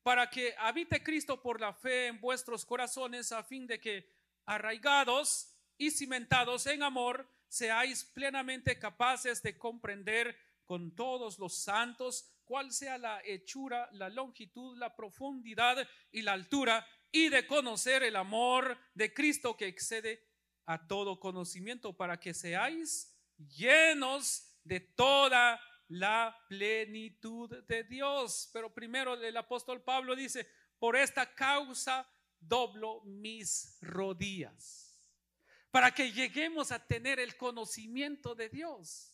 para 0.03 0.31
que 0.31 0.55
habite 0.57 1.03
Cristo 1.03 1.42
por 1.42 1.61
la 1.61 1.75
fe 1.75 2.07
en 2.07 2.18
vuestros 2.18 2.64
corazones 2.64 3.31
a 3.31 3.42
fin 3.44 3.66
de 3.66 3.79
que 3.79 4.11
arraigados 4.47 5.55
y 5.77 5.90
cimentados 5.90 6.66
en 6.66 6.83
amor, 6.83 7.29
seáis 7.47 8.07
plenamente 8.07 8.79
capaces 8.79 9.42
de 9.42 9.59
comprender 9.59 10.35
con 10.64 10.94
todos 10.97 11.38
los 11.38 11.55
santos 11.55 12.27
cuál 12.44 12.73
sea 12.73 12.97
la 12.97 13.20
hechura, 13.23 13.90
la 13.92 14.09
longitud, 14.09 14.79
la 14.79 14.97
profundidad 14.97 15.87
y 16.11 16.23
la 16.23 16.33
altura, 16.33 16.87
y 17.12 17.29
de 17.29 17.47
conocer 17.47 18.03
el 18.03 18.16
amor 18.16 18.79
de 18.94 19.12
Cristo 19.12 19.59
que 19.59 19.66
excede 19.66 20.27
a 20.64 20.87
todo 20.87 21.20
conocimiento, 21.20 21.94
para 21.94 22.18
que 22.18 22.33
seáis 22.33 23.13
llenos 23.38 24.59
de 24.64 24.81
toda 24.81 25.61
la 25.88 26.37
plenitud 26.49 27.51
de 27.66 27.85
Dios. 27.85 28.51
Pero 28.53 28.73
primero 28.73 29.14
el 29.14 29.37
apóstol 29.37 29.83
Pablo 29.83 30.16
dice, 30.16 30.49
por 30.79 30.97
esta 30.97 31.35
causa 31.35 32.09
doblo 32.40 33.03
mis 33.05 33.79
rodillas, 33.81 35.01
para 35.70 35.92
que 35.92 36.12
lleguemos 36.12 36.73
a 36.73 36.87
tener 36.87 37.18
el 37.18 37.37
conocimiento 37.37 38.35
de 38.35 38.49
Dios. 38.49 39.11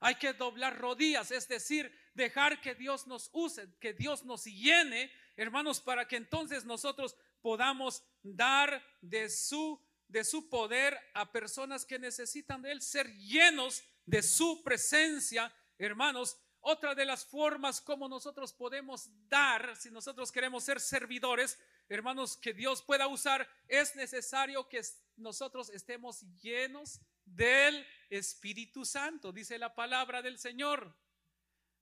Hay 0.00 0.16
que 0.16 0.34
doblar 0.34 0.78
rodillas, 0.78 1.30
es 1.30 1.48
decir, 1.48 1.90
dejar 2.14 2.60
que 2.60 2.74
Dios 2.74 3.06
nos 3.06 3.30
use, 3.32 3.68
que 3.80 3.94
Dios 3.94 4.24
nos 4.24 4.44
llene, 4.44 5.10
hermanos, 5.36 5.80
para 5.80 6.06
que 6.06 6.16
entonces 6.16 6.64
nosotros 6.64 7.16
podamos 7.40 8.04
dar 8.22 8.84
de 9.00 9.30
su 9.30 9.80
de 10.08 10.24
su 10.24 10.48
poder 10.48 10.98
a 11.14 11.30
personas 11.30 11.84
que 11.84 11.98
necesitan 11.98 12.62
de 12.62 12.72
Él, 12.72 12.82
ser 12.82 13.12
llenos 13.16 13.82
de 14.06 14.22
su 14.22 14.62
presencia, 14.62 15.52
hermanos. 15.78 16.38
Otra 16.66 16.94
de 16.94 17.04
las 17.04 17.26
formas 17.26 17.80
como 17.80 18.08
nosotros 18.08 18.52
podemos 18.54 19.10
dar, 19.28 19.76
si 19.76 19.90
nosotros 19.90 20.32
queremos 20.32 20.64
ser 20.64 20.80
servidores, 20.80 21.58
hermanos, 21.90 22.38
que 22.38 22.54
Dios 22.54 22.80
pueda 22.80 23.06
usar, 23.06 23.46
es 23.68 23.94
necesario 23.96 24.66
que 24.66 24.80
nosotros 25.16 25.68
estemos 25.68 26.22
llenos 26.40 27.00
del 27.26 27.86
Espíritu 28.08 28.86
Santo, 28.86 29.30
dice 29.30 29.58
la 29.58 29.74
palabra 29.74 30.22
del 30.22 30.38
Señor. 30.38 30.96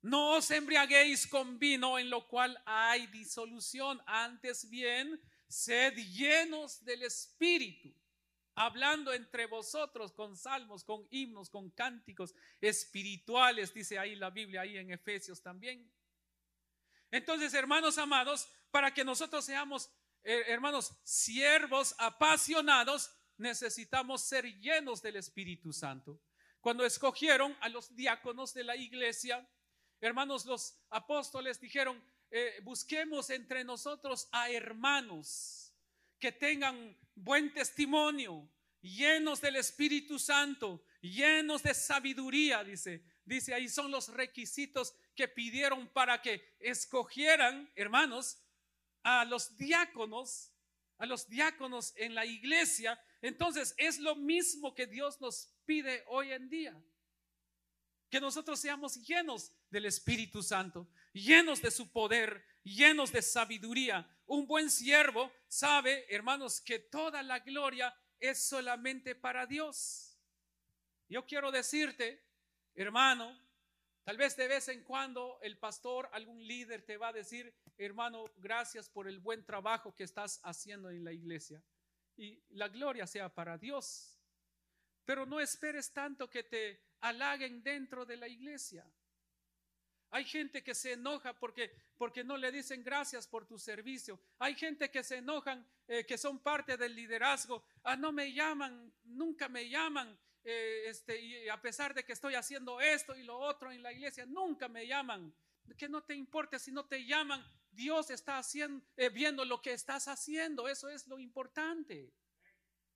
No 0.00 0.30
os 0.38 0.50
embriaguéis 0.50 1.28
con 1.28 1.60
vino 1.60 1.96
en 1.96 2.10
lo 2.10 2.26
cual 2.26 2.60
hay 2.66 3.06
disolución, 3.06 4.02
antes 4.04 4.68
bien, 4.68 5.20
sed 5.46 5.94
llenos 5.94 6.84
del 6.84 7.04
Espíritu 7.04 7.94
hablando 8.54 9.12
entre 9.12 9.46
vosotros 9.46 10.12
con 10.12 10.36
salmos, 10.36 10.84
con 10.84 11.06
himnos, 11.10 11.50
con 11.50 11.70
cánticos 11.70 12.34
espirituales, 12.60 13.72
dice 13.72 13.98
ahí 13.98 14.14
la 14.14 14.30
Biblia, 14.30 14.62
ahí 14.62 14.76
en 14.76 14.90
Efesios 14.90 15.42
también. 15.42 15.90
Entonces, 17.10 17.52
hermanos 17.54 17.98
amados, 17.98 18.48
para 18.70 18.92
que 18.92 19.04
nosotros 19.04 19.44
seamos, 19.44 19.90
eh, 20.24 20.44
hermanos, 20.48 20.92
siervos 21.04 21.94
apasionados, 21.98 23.10
necesitamos 23.36 24.22
ser 24.22 24.46
llenos 24.60 25.02
del 25.02 25.16
Espíritu 25.16 25.72
Santo. 25.72 26.20
Cuando 26.60 26.86
escogieron 26.86 27.56
a 27.60 27.68
los 27.68 27.94
diáconos 27.94 28.54
de 28.54 28.64
la 28.64 28.76
iglesia, 28.76 29.46
hermanos, 30.00 30.46
los 30.46 30.78
apóstoles 30.90 31.60
dijeron, 31.60 32.02
eh, 32.30 32.60
busquemos 32.62 33.28
entre 33.30 33.62
nosotros 33.62 34.28
a 34.32 34.48
hermanos 34.50 35.61
que 36.22 36.30
tengan 36.30 36.96
buen 37.16 37.52
testimonio, 37.52 38.48
llenos 38.80 39.40
del 39.40 39.56
Espíritu 39.56 40.20
Santo, 40.20 40.84
llenos 41.00 41.64
de 41.64 41.74
sabiduría, 41.74 42.62
dice. 42.62 43.02
Dice 43.24 43.52
ahí 43.52 43.68
son 43.68 43.90
los 43.90 44.06
requisitos 44.08 44.94
que 45.16 45.26
pidieron 45.26 45.88
para 45.88 46.22
que 46.22 46.56
escogieran, 46.60 47.68
hermanos, 47.74 48.38
a 49.02 49.24
los 49.24 49.56
diáconos, 49.56 50.52
a 50.98 51.06
los 51.06 51.28
diáconos 51.28 51.92
en 51.96 52.14
la 52.14 52.24
iglesia. 52.24 53.00
Entonces 53.20 53.74
es 53.76 53.98
lo 53.98 54.14
mismo 54.14 54.76
que 54.76 54.86
Dios 54.86 55.20
nos 55.20 55.52
pide 55.64 56.04
hoy 56.06 56.30
en 56.30 56.48
día. 56.48 56.80
Que 58.08 58.20
nosotros 58.20 58.60
seamos 58.60 58.94
llenos 59.04 59.50
del 59.70 59.86
Espíritu 59.86 60.40
Santo, 60.40 60.88
llenos 61.12 61.60
de 61.60 61.72
su 61.72 61.90
poder, 61.90 62.44
llenos 62.62 63.10
de 63.10 63.22
sabiduría. 63.22 64.08
Un 64.26 64.46
buen 64.46 64.70
siervo 64.70 65.32
sabe, 65.48 66.06
hermanos, 66.08 66.60
que 66.60 66.78
toda 66.78 67.22
la 67.22 67.40
gloria 67.40 67.94
es 68.18 68.42
solamente 68.44 69.14
para 69.14 69.46
Dios. 69.46 70.18
Yo 71.08 71.26
quiero 71.26 71.50
decirte, 71.50 72.24
hermano, 72.74 73.36
tal 74.04 74.16
vez 74.16 74.36
de 74.36 74.48
vez 74.48 74.68
en 74.68 74.82
cuando 74.84 75.38
el 75.42 75.58
pastor, 75.58 76.08
algún 76.12 76.46
líder 76.46 76.82
te 76.82 76.96
va 76.96 77.08
a 77.08 77.12
decir, 77.12 77.54
hermano, 77.76 78.24
gracias 78.36 78.88
por 78.88 79.08
el 79.08 79.18
buen 79.18 79.44
trabajo 79.44 79.94
que 79.94 80.04
estás 80.04 80.40
haciendo 80.44 80.88
en 80.88 81.04
la 81.04 81.12
iglesia. 81.12 81.62
Y 82.16 82.42
la 82.50 82.68
gloria 82.68 83.06
sea 83.06 83.28
para 83.28 83.58
Dios. 83.58 84.18
Pero 85.04 85.26
no 85.26 85.40
esperes 85.40 85.92
tanto 85.92 86.30
que 86.30 86.44
te 86.44 86.80
halaguen 87.00 87.62
dentro 87.62 88.06
de 88.06 88.16
la 88.16 88.28
iglesia. 88.28 88.86
Hay 90.14 90.26
gente 90.26 90.62
que 90.62 90.74
se 90.74 90.92
enoja 90.92 91.32
porque, 91.32 91.74
porque 91.96 92.22
no 92.22 92.36
le 92.36 92.52
dicen 92.52 92.84
gracias 92.84 93.26
por 93.26 93.46
tu 93.46 93.58
servicio. 93.58 94.20
Hay 94.38 94.54
gente 94.54 94.90
que 94.90 95.02
se 95.02 95.16
enojan, 95.16 95.66
eh, 95.88 96.04
que 96.04 96.18
son 96.18 96.38
parte 96.38 96.76
del 96.76 96.94
liderazgo. 96.94 97.64
Ah, 97.82 97.96
no 97.96 98.12
me 98.12 98.30
llaman, 98.30 98.92
nunca 99.04 99.48
me 99.48 99.70
llaman. 99.70 100.18
Eh, 100.44 100.84
este, 100.88 101.18
y 101.18 101.48
a 101.48 101.58
pesar 101.62 101.94
de 101.94 102.04
que 102.04 102.12
estoy 102.12 102.34
haciendo 102.34 102.78
esto 102.78 103.16
y 103.16 103.22
lo 103.22 103.38
otro 103.38 103.72
en 103.72 103.82
la 103.82 103.90
iglesia, 103.90 104.26
nunca 104.26 104.68
me 104.68 104.86
llaman. 104.86 105.34
Que 105.78 105.88
no 105.88 106.02
te 106.02 106.14
importe 106.14 106.58
si 106.58 106.70
no 106.70 106.84
te 106.84 107.06
llaman. 107.06 107.42
Dios 107.70 108.10
está 108.10 108.36
haciendo, 108.36 108.84
eh, 108.98 109.08
viendo 109.08 109.46
lo 109.46 109.62
que 109.62 109.72
estás 109.72 110.08
haciendo. 110.08 110.68
Eso 110.68 110.90
es 110.90 111.08
lo 111.08 111.18
importante. 111.18 112.12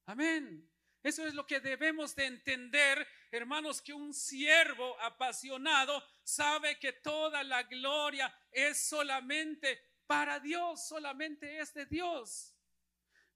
Amén. 0.04 0.68
Eso 1.02 1.24
es 1.24 1.34
lo 1.34 1.46
que 1.46 1.60
debemos 1.60 2.14
de 2.16 2.26
entender, 2.26 3.06
hermanos, 3.30 3.82
que 3.82 3.92
un 3.92 4.14
siervo 4.14 4.98
apasionado 5.00 6.02
sabe 6.22 6.78
que 6.78 6.92
toda 6.92 7.42
la 7.42 7.62
gloria 7.64 8.32
es 8.50 8.88
solamente 8.88 9.80
para 10.06 10.40
Dios, 10.40 10.86
solamente 10.86 11.58
es 11.58 11.74
de 11.74 11.86
Dios. 11.86 12.54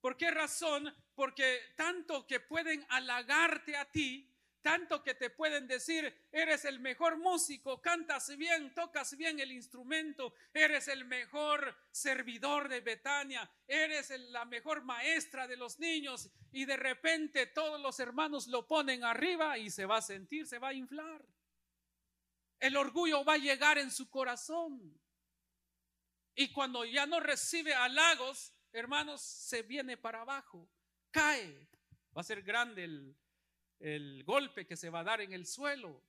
¿Por 0.00 0.16
qué 0.16 0.30
razón? 0.30 0.94
Porque 1.14 1.60
tanto 1.76 2.26
que 2.26 2.40
pueden 2.40 2.86
halagarte 2.88 3.76
a 3.76 3.90
ti, 3.90 4.29
tanto 4.62 5.02
que 5.02 5.14
te 5.14 5.30
pueden 5.30 5.66
decir, 5.66 6.28
eres 6.30 6.64
el 6.64 6.80
mejor 6.80 7.16
músico, 7.16 7.80
cantas 7.80 8.36
bien, 8.36 8.74
tocas 8.74 9.16
bien 9.16 9.40
el 9.40 9.52
instrumento, 9.52 10.34
eres 10.52 10.88
el 10.88 11.04
mejor 11.04 11.76
servidor 11.90 12.68
de 12.68 12.80
Betania, 12.80 13.50
eres 13.66 14.10
la 14.30 14.44
mejor 14.44 14.82
maestra 14.82 15.46
de 15.46 15.56
los 15.56 15.78
niños 15.78 16.30
y 16.52 16.64
de 16.64 16.76
repente 16.76 17.46
todos 17.46 17.80
los 17.80 17.98
hermanos 18.00 18.46
lo 18.48 18.66
ponen 18.66 19.04
arriba 19.04 19.56
y 19.58 19.70
se 19.70 19.86
va 19.86 19.98
a 19.98 20.02
sentir, 20.02 20.46
se 20.46 20.58
va 20.58 20.68
a 20.68 20.74
inflar. 20.74 21.24
El 22.58 22.76
orgullo 22.76 23.24
va 23.24 23.34
a 23.34 23.38
llegar 23.38 23.78
en 23.78 23.90
su 23.90 24.10
corazón. 24.10 25.00
Y 26.34 26.52
cuando 26.52 26.84
ya 26.84 27.06
no 27.06 27.18
recibe 27.18 27.74
halagos, 27.74 28.52
hermanos, 28.72 29.22
se 29.22 29.62
viene 29.62 29.96
para 29.96 30.20
abajo, 30.20 30.68
cae. 31.10 31.68
Va 32.16 32.20
a 32.20 32.24
ser 32.24 32.42
grande 32.42 32.84
el, 32.84 33.16
el 33.80 34.22
golpe 34.24 34.66
que 34.66 34.76
se 34.76 34.90
va 34.90 35.00
a 35.00 35.04
dar 35.04 35.20
en 35.20 35.32
el 35.32 35.46
suelo. 35.46 36.02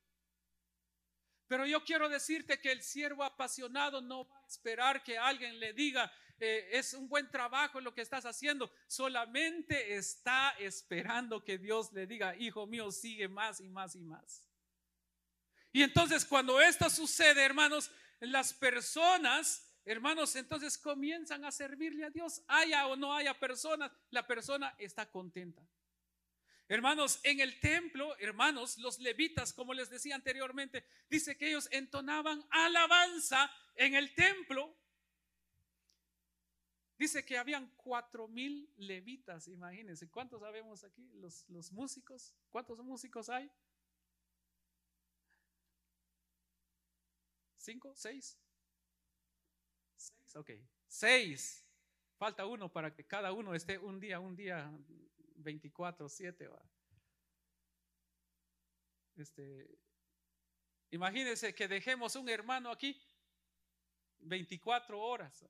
Pero 1.48 1.66
yo 1.66 1.84
quiero 1.84 2.08
decirte 2.08 2.60
que 2.60 2.72
el 2.72 2.82
siervo 2.82 3.24
apasionado 3.24 4.00
no 4.00 4.26
va 4.28 4.36
a 4.38 4.46
esperar 4.46 5.02
que 5.02 5.18
alguien 5.18 5.58
le 5.58 5.72
diga, 5.72 6.10
eh, 6.38 6.70
es 6.72 6.94
un 6.94 7.08
buen 7.08 7.30
trabajo 7.30 7.80
lo 7.80 7.92
que 7.92 8.00
estás 8.00 8.24
haciendo. 8.24 8.72
Solamente 8.86 9.96
está 9.96 10.50
esperando 10.58 11.44
que 11.44 11.58
Dios 11.58 11.92
le 11.92 12.06
diga, 12.06 12.36
hijo 12.36 12.66
mío, 12.66 12.90
sigue 12.90 13.28
más 13.28 13.60
y 13.60 13.68
más 13.68 13.94
y 13.96 14.02
más. 14.02 14.48
Y 15.72 15.82
entonces 15.82 16.24
cuando 16.24 16.60
esto 16.60 16.88
sucede, 16.88 17.42
hermanos, 17.42 17.90
las 18.20 18.54
personas 18.54 19.68
hermanos, 19.84 20.36
entonces 20.36 20.78
comienzan 20.78 21.44
a 21.44 21.52
servirle 21.52 22.04
a 22.04 22.10
Dios. 22.10 22.42
Haya 22.46 22.86
o 22.86 22.96
no 22.96 23.14
haya 23.14 23.38
personas, 23.38 23.90
la 24.10 24.26
persona 24.26 24.74
está 24.78 25.10
contenta. 25.10 25.62
Hermanos, 26.72 27.20
en 27.22 27.38
el 27.40 27.60
templo, 27.60 28.16
hermanos, 28.18 28.78
los 28.78 28.98
levitas, 28.98 29.52
como 29.52 29.74
les 29.74 29.90
decía 29.90 30.14
anteriormente, 30.14 30.86
dice 31.10 31.36
que 31.36 31.50
ellos 31.50 31.68
entonaban 31.70 32.42
alabanza 32.48 33.52
en 33.74 33.94
el 33.94 34.14
templo. 34.14 34.74
Dice 36.96 37.26
que 37.26 37.36
habían 37.36 37.70
cuatro 37.76 38.26
mil 38.26 38.72
levitas, 38.78 39.48
imagínense. 39.48 40.08
¿Cuántos 40.08 40.40
sabemos 40.40 40.82
aquí? 40.82 41.10
Los, 41.16 41.46
los 41.50 41.70
músicos. 41.72 42.34
¿Cuántos 42.48 42.78
músicos 42.78 43.28
hay? 43.28 43.50
¿Cinco? 47.58 47.94
¿Seis? 47.94 48.38
Seis, 49.94 50.36
ok. 50.36 50.50
Seis. 50.88 51.66
Falta 52.16 52.46
uno 52.46 52.72
para 52.72 52.94
que 52.94 53.04
cada 53.04 53.30
uno 53.30 53.54
esté 53.54 53.76
un 53.76 54.00
día, 54.00 54.20
un 54.20 54.34
día 54.34 54.72
24, 55.42 56.08
7. 56.08 56.50
Este, 59.16 59.78
imagínense 60.90 61.54
que 61.54 61.68
dejemos 61.68 62.16
un 62.16 62.28
hermano 62.28 62.70
aquí 62.70 63.00
24 64.20 64.98
horas. 64.98 65.44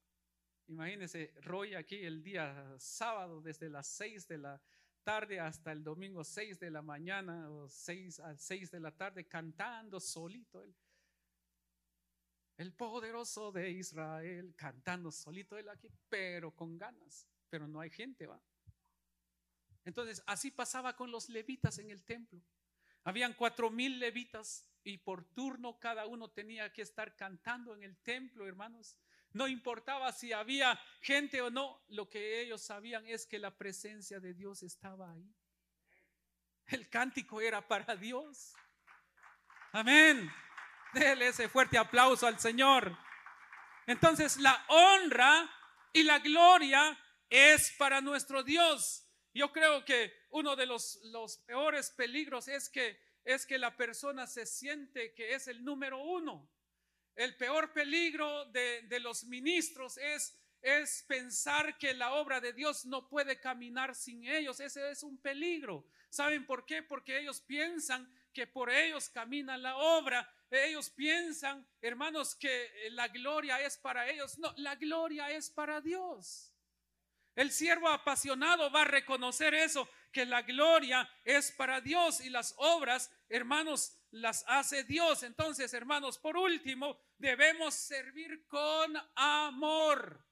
Imagínense 0.69 1.35
Roy 1.43 1.75
aquí 1.75 2.05
el 2.05 2.23
día 2.23 2.75
sábado 2.79 3.41
desde 3.41 3.69
las 3.69 3.87
6 3.89 4.29
de 4.29 4.39
la 4.39 4.63
tarde 5.03 5.41
hasta 5.41 5.73
el 5.73 5.83
domingo 5.83 6.25
6 6.25 6.59
de 6.59 6.71
la 6.71 6.83
mañana 6.83 7.51
o 7.51 7.69
6 7.69 8.21
a 8.21 8.37
6 8.37 8.71
de 8.71 8.81
la 8.81 8.93
tarde 8.93 9.27
cantando 9.27 10.01
solito 10.01 10.63
él. 10.63 10.75
El 12.57 12.73
poderoso 12.73 13.51
de 13.51 13.71
Israel 13.71 14.55
cantando 14.57 15.11
solito 15.11 15.59
él 15.59 15.69
aquí, 15.69 15.91
pero 16.09 16.55
con 16.55 16.79
ganas, 16.79 17.27
pero 17.49 17.67
no 17.67 17.81
hay 17.81 17.91
gente, 17.91 18.27
va. 18.27 18.41
Entonces, 19.85 20.23
así 20.27 20.51
pasaba 20.51 20.95
con 20.97 21.11
los 21.11 21.29
levitas 21.29 21.79
en 21.79 21.91
el 21.91 22.05
templo. 22.05 22.41
Habían 23.05 23.35
cuatro 23.35 23.71
mil 23.71 23.99
levitas 23.99 24.69
y 24.85 24.99
por 24.99 25.25
turno 25.25 25.79
cada 25.79 26.07
uno 26.07 26.31
tenía 26.31 26.73
que 26.73 26.83
estar 26.83 27.17
cantando 27.17 27.75
en 27.75 27.83
el 27.83 27.97
templo, 27.99 28.47
hermanos. 28.47 28.97
No 29.33 29.49
importaba 29.49 30.13
si 30.13 30.33
había 30.33 30.79
gente 31.01 31.41
o 31.41 31.51
no, 31.51 31.83
lo 31.89 32.09
que 32.09 32.43
ellos 32.43 32.63
sabían 32.63 33.07
es 33.07 33.27
que 33.27 33.39
la 33.39 33.57
presencia 33.57 34.21
de 34.21 34.35
Dios 34.35 34.63
estaba 34.63 35.11
ahí. 35.11 35.35
El 36.67 36.89
cántico 36.89 37.41
era 37.41 37.67
para 37.67 37.97
Dios. 37.97 38.55
Amén. 39.73 40.31
Dele 40.93 41.29
ese 41.29 41.49
fuerte 41.49 41.79
aplauso 41.79 42.27
al 42.27 42.39
Señor. 42.39 42.97
Entonces 43.87 44.37
la 44.37 44.65
honra 44.69 45.51
y 45.93 46.03
la 46.03 46.19
gloria 46.19 46.99
es 47.31 47.73
para 47.79 48.01
nuestro 48.01 48.43
Dios. 48.43 49.02
Yo 49.35 49.53
creo 49.53 49.85
que 49.85 50.13
uno 50.31 50.57
de 50.57 50.67
los, 50.67 50.99
peores 51.47 51.91
peligros 51.91 52.49
es 52.49 52.69
que, 52.69 52.99
es 53.25 53.47
que 53.47 53.59
la 53.59 53.77
persona 53.77 54.27
se 54.27 54.47
siente 54.47 55.15
que 55.15 55.35
es 55.35 55.49
el 55.49 55.65
número 55.65 56.03
uno. 56.03 56.49
El 57.15 57.37
peor 57.37 57.73
peligro 57.73 58.47
de, 58.47 58.83
de 58.83 59.01
los 59.01 59.25
ministros 59.25 59.99
es, 59.99 60.39
es 60.61 61.05
pensar 61.09 61.77
que 61.79 61.95
la 61.95 62.15
obra 62.15 62.41
de 62.41 62.53
Dios 62.53 62.85
no 62.87 63.09
puede 63.09 63.41
caminar 63.41 63.95
sin 63.95 64.25
ellos. 64.25 64.61
Ese 64.61 64.91
es 64.91 65.03
un 65.03 65.19
peligro. 65.19 65.87
¿Saben 66.09 66.45
por 66.45 66.67
qué? 66.67 66.83
Porque 66.83 67.19
ellos 67.19 67.41
piensan 67.41 68.11
que 68.33 68.47
por 68.47 68.71
ellos 68.71 69.09
camina 69.09 69.57
la 69.57 69.77
obra. 69.77 70.31
Ellos 70.51 70.91
piensan, 70.91 71.67
hermanos, 71.81 72.35
que 72.35 72.71
la 72.91 73.09
gloria 73.09 73.61
es 73.61 73.79
para 73.79 74.09
ellos. 74.11 74.39
No, 74.39 74.53
la 74.57 74.77
gloria 74.77 75.31
es 75.31 75.51
para 75.51 75.81
Dios. 75.81 76.52
El 77.35 77.51
siervo 77.51 77.89
apasionado 77.89 78.71
va 78.71 78.83
a 78.83 78.87
reconocer 78.87 79.55
eso, 79.55 79.89
que 80.13 80.27
la 80.27 80.43
gloria 80.43 81.09
es 81.25 81.51
para 81.53 81.81
Dios 81.81 82.21
y 82.21 82.29
las 82.29 82.55
obras, 82.59 83.11
hermanos, 83.29 83.97
las 84.11 84.45
hace 84.47 84.85
Dios. 84.85 85.23
Entonces, 85.23 85.73
hermanos, 85.73 86.19
por 86.19 86.37
último, 86.37 87.01
debemos 87.17 87.75
servir 87.75 88.47
con 88.47 88.95
amor. 89.15 90.23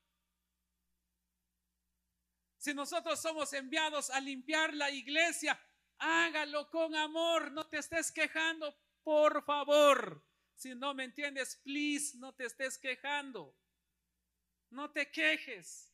Si 2.58 2.74
nosotros 2.74 3.18
somos 3.20 3.50
enviados 3.54 4.10
a 4.10 4.20
limpiar 4.20 4.74
la 4.74 4.90
iglesia, 4.90 5.58
hágalo 5.96 6.68
con 6.68 6.94
amor, 6.94 7.50
no 7.52 7.66
te 7.66 7.78
estés 7.78 8.12
quejando, 8.12 8.76
por 9.02 9.42
favor. 9.44 10.22
Si 10.54 10.74
no 10.74 10.92
me 10.92 11.04
entiendes, 11.04 11.56
please, 11.64 12.18
no 12.18 12.34
te 12.34 12.44
estés 12.44 12.76
quejando. 12.76 13.56
No 14.68 14.90
te 14.90 15.10
quejes. 15.10 15.89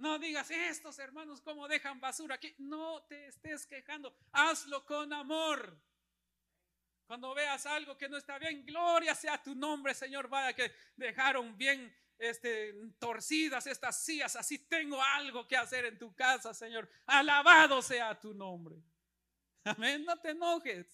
No 0.00 0.18
digas, 0.18 0.50
estos 0.50 0.98
hermanos, 0.98 1.42
¿cómo 1.42 1.68
dejan 1.68 2.00
basura 2.00 2.36
aquí? 2.36 2.54
No 2.56 3.02
te 3.02 3.26
estés 3.26 3.66
quejando, 3.66 4.16
hazlo 4.32 4.82
con 4.86 5.12
amor. 5.12 5.78
Cuando 7.06 7.34
veas 7.34 7.66
algo 7.66 7.98
que 7.98 8.08
no 8.08 8.16
está 8.16 8.38
bien, 8.38 8.64
gloria 8.64 9.14
sea 9.14 9.42
tu 9.42 9.54
nombre, 9.54 9.92
Señor. 9.92 10.26
Vaya 10.26 10.54
que 10.54 10.72
dejaron 10.96 11.54
bien 11.58 11.94
este, 12.18 12.72
torcidas 12.98 13.66
estas 13.66 14.02
sillas, 14.02 14.36
así 14.36 14.58
tengo 14.60 15.02
algo 15.02 15.46
que 15.46 15.58
hacer 15.58 15.84
en 15.84 15.98
tu 15.98 16.14
casa, 16.14 16.54
Señor. 16.54 16.88
Alabado 17.04 17.82
sea 17.82 18.18
tu 18.18 18.32
nombre. 18.32 18.76
Amén, 19.64 20.02
no 20.06 20.18
te 20.18 20.30
enojes. 20.30 20.86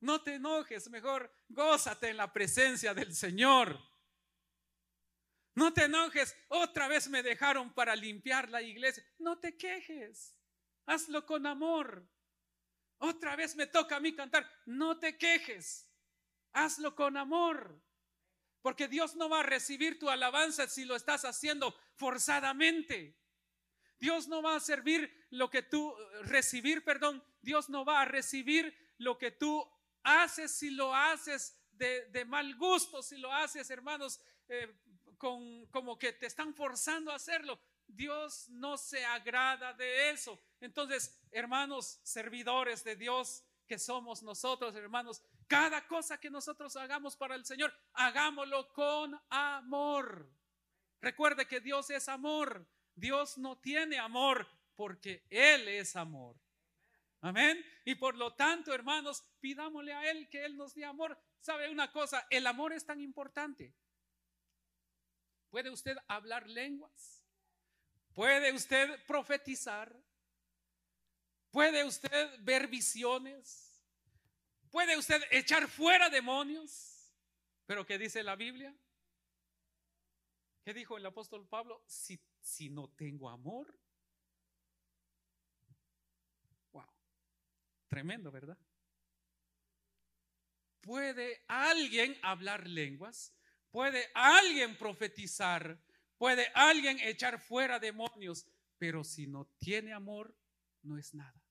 No 0.00 0.20
te 0.20 0.34
enojes, 0.34 0.90
mejor 0.90 1.32
gózate 1.48 2.08
en 2.08 2.16
la 2.16 2.32
presencia 2.32 2.92
del 2.92 3.14
Señor. 3.14 3.91
No 5.54 5.72
te 5.72 5.84
enojes, 5.84 6.36
otra 6.48 6.88
vez 6.88 7.08
me 7.08 7.22
dejaron 7.22 7.72
para 7.74 7.94
limpiar 7.94 8.48
la 8.48 8.62
iglesia. 8.62 9.04
No 9.18 9.38
te 9.38 9.56
quejes, 9.56 10.38
hazlo 10.86 11.26
con 11.26 11.46
amor. 11.46 12.08
Otra 12.98 13.36
vez 13.36 13.56
me 13.56 13.66
toca 13.66 13.96
a 13.96 14.00
mí 14.00 14.14
cantar. 14.14 14.48
No 14.64 14.98
te 14.98 15.18
quejes, 15.18 15.90
hazlo 16.52 16.94
con 16.94 17.16
amor. 17.16 17.82
Porque 18.62 18.88
Dios 18.88 19.16
no 19.16 19.28
va 19.28 19.40
a 19.40 19.42
recibir 19.42 19.98
tu 19.98 20.08
alabanza 20.08 20.68
si 20.68 20.84
lo 20.84 20.94
estás 20.94 21.24
haciendo 21.24 21.76
forzadamente. 21.96 23.18
Dios 23.98 24.28
no 24.28 24.40
va 24.40 24.56
a 24.56 24.60
servir 24.60 25.26
lo 25.30 25.50
que 25.50 25.62
tú, 25.62 25.94
recibir, 26.22 26.82
perdón, 26.84 27.22
Dios 27.40 27.68
no 27.68 27.84
va 27.84 28.02
a 28.02 28.04
recibir 28.04 28.74
lo 28.98 29.18
que 29.18 29.30
tú 29.30 29.68
haces 30.02 30.50
si 30.52 30.70
lo 30.70 30.94
haces 30.94 31.56
de, 31.72 32.24
mal 32.26 32.56
gusto, 32.56 33.02
si 33.02 33.16
lo 33.16 33.32
haces, 33.32 33.68
hermanos, 33.70 34.20
eh, 34.48 34.72
como 35.22 35.98
que 35.98 36.12
te 36.12 36.26
están 36.26 36.52
forzando 36.52 37.12
a 37.12 37.16
hacerlo. 37.16 37.60
Dios 37.86 38.48
no 38.48 38.76
se 38.76 39.04
agrada 39.04 39.72
de 39.74 40.10
eso. 40.10 40.40
Entonces, 40.60 41.16
hermanos, 41.30 42.00
servidores 42.02 42.82
de 42.82 42.96
Dios 42.96 43.44
que 43.68 43.78
somos 43.78 44.22
nosotros, 44.22 44.74
hermanos, 44.74 45.22
cada 45.46 45.86
cosa 45.86 46.18
que 46.18 46.28
nosotros 46.28 46.74
hagamos 46.76 47.16
para 47.16 47.36
el 47.36 47.44
Señor, 47.44 47.72
hagámoslo 47.92 48.72
con 48.72 49.18
amor. 49.28 50.28
Recuerde 51.00 51.46
que 51.46 51.60
Dios 51.60 51.90
es 51.90 52.08
amor. 52.08 52.66
Dios 52.94 53.38
no 53.38 53.58
tiene 53.58 53.98
amor 53.98 54.48
porque 54.74 55.24
Él 55.30 55.68
es 55.68 55.94
amor. 55.94 56.36
Amén. 57.20 57.64
Y 57.84 57.94
por 57.94 58.16
lo 58.16 58.34
tanto, 58.34 58.74
hermanos, 58.74 59.24
pidámosle 59.40 59.92
a 59.92 60.10
Él 60.10 60.28
que 60.28 60.44
Él 60.44 60.56
nos 60.56 60.74
dé 60.74 60.84
amor. 60.84 61.16
¿Sabe 61.38 61.70
una 61.70 61.92
cosa? 61.92 62.26
El 62.28 62.46
amor 62.48 62.72
es 62.72 62.84
tan 62.84 63.00
importante 63.00 63.72
¿Puede 65.52 65.68
usted 65.68 65.98
hablar 66.08 66.48
lenguas? 66.48 67.22
¿Puede 68.14 68.54
usted 68.54 69.04
profetizar? 69.04 69.94
¿Puede 71.50 71.84
usted 71.84 72.40
ver 72.40 72.68
visiones? 72.68 73.78
¿Puede 74.70 74.96
usted 74.96 75.22
echar 75.30 75.68
fuera 75.68 76.08
demonios? 76.08 77.12
Pero 77.66 77.84
¿qué 77.84 77.98
dice 77.98 78.22
la 78.22 78.34
Biblia? 78.34 78.74
¿Qué 80.64 80.72
dijo 80.72 80.96
el 80.96 81.04
apóstol 81.04 81.46
Pablo? 81.46 81.84
Si, 81.86 82.18
si 82.40 82.70
no 82.70 82.88
tengo 82.88 83.28
amor. 83.28 83.78
Wow. 86.72 86.88
Tremendo, 87.88 88.30
¿verdad? 88.30 88.56
¿Puede 90.80 91.44
alguien 91.46 92.18
hablar 92.22 92.66
lenguas? 92.66 93.34
¿Puede 93.72 94.10
alguien 94.14 94.76
profetizar? 94.76 95.82
¿Puede 96.18 96.46
alguien 96.54 97.00
echar 97.00 97.40
fuera 97.40 97.80
demonios? 97.80 98.46
Pero 98.78 99.02
si 99.02 99.26
no 99.26 99.46
tiene 99.58 99.92
amor, 99.94 100.36
no 100.82 100.98
es 100.98 101.14
nada. 101.14 101.42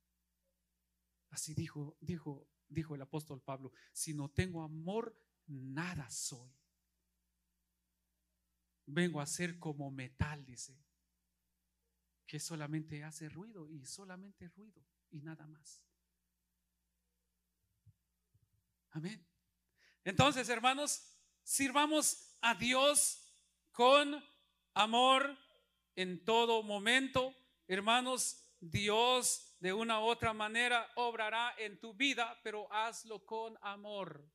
Así 1.32 1.56
dijo, 1.56 1.98
dijo, 2.00 2.48
dijo 2.70 2.94
el 2.94 3.02
apóstol 3.02 3.42
Pablo, 3.42 3.74
si 3.92 4.14
no 4.14 4.30
tengo 4.30 4.62
amor, 4.62 5.18
nada 5.48 6.10
soy. 6.12 6.54
Vengo 8.86 9.20
a 9.20 9.26
ser 9.26 9.58
como 9.58 9.90
metal, 9.90 10.46
dice, 10.46 10.78
que 12.28 12.40
solamente 12.40 13.04
hace 13.04 13.30
ruido 13.30 13.68
y 13.68 13.84
solamente 13.86 14.48
ruido 14.50 14.86
y 15.10 15.22
nada 15.22 15.48
más. 15.48 15.82
Amén. 18.92 19.26
Entonces, 20.04 20.50
hermanos, 20.50 21.21
sirvamos 21.44 22.36
a 22.42 22.56
Dios 22.56 23.34
con 23.72 24.24
amor 24.74 25.38
en 25.96 26.24
todo 26.24 26.64
momento. 26.64 27.36
Hermanos, 27.68 28.44
Dios 28.60 29.56
de 29.60 29.74
una 29.74 30.00
u 30.00 30.04
otra 30.04 30.34
manera 30.34 30.90
obrará 30.96 31.54
en 31.58 31.80
tu 31.80 31.94
vida, 31.94 32.40
pero 32.44 32.72
hazlo 32.72 33.26
con 33.26 33.58
amor. 33.62 34.28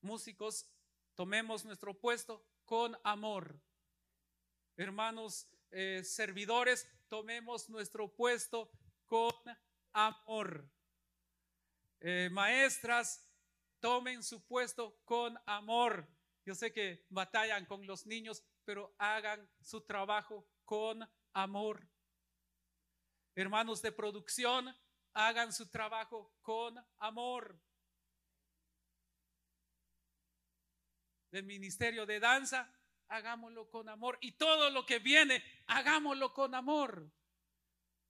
Músicos, 0.00 0.66
tomemos 1.14 1.64
nuestro 1.64 1.94
puesto 1.98 2.44
con 2.64 2.96
amor. 3.02 3.60
Hermanos, 4.76 5.48
eh, 5.70 6.02
servidores, 6.04 6.88
tomemos 7.08 7.68
nuestro 7.68 8.14
puesto 8.14 8.70
con 9.04 9.34
amor. 9.92 10.70
Eh, 12.00 12.28
maestras, 12.30 13.27
tomen 13.80 14.22
su 14.22 14.44
puesto 14.46 15.00
con 15.04 15.38
amor. 15.46 16.08
Yo 16.44 16.54
sé 16.54 16.72
que 16.72 17.04
batallan 17.10 17.66
con 17.66 17.86
los 17.86 18.06
niños, 18.06 18.42
pero 18.64 18.94
hagan 18.98 19.48
su 19.60 19.82
trabajo 19.82 20.48
con 20.64 21.08
amor. 21.32 21.86
Hermanos 23.34 23.82
de 23.82 23.92
producción, 23.92 24.74
hagan 25.12 25.52
su 25.52 25.68
trabajo 25.68 26.34
con 26.42 26.76
amor. 26.98 27.60
Del 31.30 31.44
ministerio 31.44 32.06
de 32.06 32.20
danza, 32.20 32.72
hagámoslo 33.08 33.70
con 33.70 33.88
amor. 33.88 34.18
Y 34.20 34.32
todo 34.32 34.70
lo 34.70 34.86
que 34.86 34.98
viene, 34.98 35.42
hagámoslo 35.66 36.32
con 36.32 36.54
amor. 36.54 37.10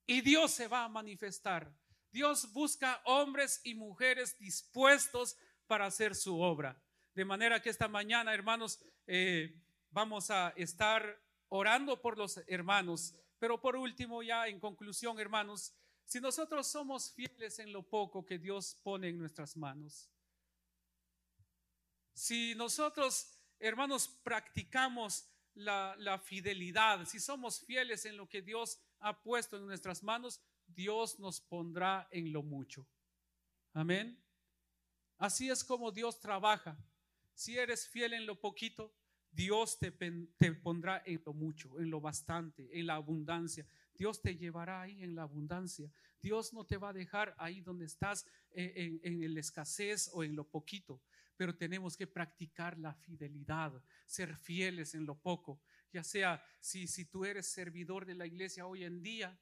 Y 0.07 0.21
Dios 0.21 0.53
se 0.53 0.69
va 0.69 0.85
a 0.85 0.89
manifestar. 0.89 1.73
Dios 2.11 2.53
busca 2.53 3.03
hombres 3.05 3.61
y 3.65 3.75
mujeres 3.75 4.39
dispuestos 4.39 5.37
para 5.69 5.87
hacer 5.87 6.17
su 6.17 6.41
obra. 6.41 6.83
De 7.15 7.25
manera 7.25 7.63
que 7.63 7.71
esta 7.71 7.87
mañana, 7.87 8.35
hermanos, 8.35 8.81
eh, 9.07 9.55
vamos 9.91 10.33
a 10.33 10.53
estar 10.57 11.21
orando 11.49 12.01
por 12.01 12.19
los 12.19 12.39
hermanos 12.49 13.15
pero 13.39 13.61
por 13.61 13.77
último, 13.77 14.23
ya 14.23 14.49
en 14.49 14.59
conclusión, 14.59 15.19
hermanos, 15.19 15.73
si 16.05 16.21
nosotros 16.21 16.67
somos 16.67 17.13
fieles 17.13 17.59
en 17.59 17.73
lo 17.73 17.83
poco 17.83 18.25
que 18.25 18.39
Dios 18.39 18.77
pone 18.83 19.09
en 19.09 19.19
nuestras 19.19 19.57
manos, 19.57 20.11
si 22.13 22.55
nosotros, 22.57 23.39
hermanos, 23.61 24.09
practicamos 24.25 25.29
la, 25.55 25.95
la, 25.99 26.19
fidelidad, 26.19 27.05
si 27.07 27.21
somos 27.21 27.65
fieles 27.65 28.05
en 28.07 28.17
lo 28.17 28.29
que 28.29 28.43
Dios 28.43 28.81
ha 29.01 29.23
puesto 29.23 29.57
en 29.57 29.67
nuestras 29.67 30.03
manos, 30.03 30.41
Dios 30.67 31.21
nos 31.21 31.41
pondrá 31.41 32.09
en 32.11 32.33
lo 32.33 32.43
mucho. 32.43 32.87
Amén. 33.73 34.21
Así 35.19 35.51
es 35.51 35.65
como 35.65 35.91
Dios 35.91 36.21
trabaja. 36.21 36.79
Si 37.35 37.59
eres 37.59 37.89
fiel 37.89 38.15
en 38.15 38.27
lo 38.27 38.41
poquito, 38.41 38.95
Dios 39.31 39.79
te, 39.79 39.93
pondrá 40.55 41.03
en 41.05 41.23
lo 41.25 41.33
mucho, 41.33 41.79
en 41.79 41.91
lo 41.91 42.01
bastante, 42.01 42.69
en 42.73 42.87
la 42.87 42.95
abundancia. 42.95 43.67
Dios 43.95 44.23
te 44.23 44.37
llevará 44.37 44.83
ahí 44.83 45.03
en 45.03 45.15
la 45.15 45.23
abundancia. 45.23 45.91
Dios 46.21 46.53
no 46.53 46.65
te 46.65 46.77
va 46.77 46.91
a 46.91 46.93
dejar 46.93 47.35
ahí 47.39 47.61
donde 47.61 47.85
estás 47.85 48.27
eh, 48.51 48.73
en, 48.77 49.01
en, 49.03 49.23
en 49.23 49.35
la 49.35 49.41
escasez 49.41 50.11
o 50.13 50.23
en 50.25 50.35
lo 50.35 50.45
poquito. 50.45 51.03
Pero 51.37 51.57
tenemos 51.57 51.97
que 51.97 52.07
practicar 52.07 52.79
la 52.79 52.95
fidelidad, 52.95 53.73
ser 54.07 54.37
fieles 54.37 54.95
en 54.95 55.05
lo 55.05 55.17
poco. 55.17 55.61
Ya 55.93 56.03
sea 56.03 56.45
si, 56.61 56.87
si 56.87 57.05
tú 57.05 57.25
eres 57.25 57.47
servidor 57.47 58.07
de 58.07 58.15
la 58.15 58.27
iglesia 58.27 58.67
hoy 58.67 58.85
en 58.85 59.03
día, 59.03 59.39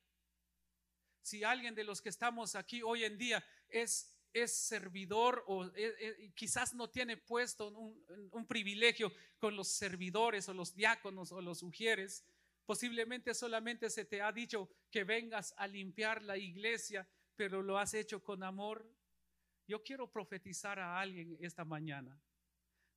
si 1.23 1.43
alguien 1.43 1.75
de 1.75 1.85
los 1.85 2.01
que 2.01 2.09
estamos 2.09 2.55
aquí 2.55 2.83
hoy 2.83 3.05
en 3.05 3.19
día 3.19 3.45
es 3.69 4.16
es 4.43 4.55
servidor 4.55 5.43
o 5.47 5.65
eh, 5.65 5.73
eh, 5.77 6.31
quizás 6.35 6.75
no 6.75 6.91
tiene 6.91 7.17
puesto 7.17 7.69
un, 7.69 8.47
privilegio 8.47 9.11
con 9.39 9.57
los 9.57 9.69
servidores 9.69 10.49
o 10.49 10.55
los 10.55 10.75
diáconos 10.75 11.33
o 11.33 11.41
los 11.41 11.63
ujieres, 11.63 12.23
posiblemente 12.67 13.33
solamente 13.33 13.89
se 13.89 14.05
te 14.05 14.21
ha 14.21 14.31
dicho 14.33 14.69
que 14.91 15.05
vengas 15.05 15.55
a 15.57 15.67
limpiar 15.67 16.23
la 16.23 16.37
iglesia, 16.37 17.09
pero 17.35 17.63
lo 17.63 17.79
has 17.79 17.95
hecho 17.95 18.23
con 18.23 18.43
amor. 18.43 18.87
Yo 19.67 19.83
quiero 19.83 20.11
profetizar 20.11 20.79
a 20.79 21.01
alguien 21.01 21.39
esta 21.41 21.65
mañana. 21.65 22.21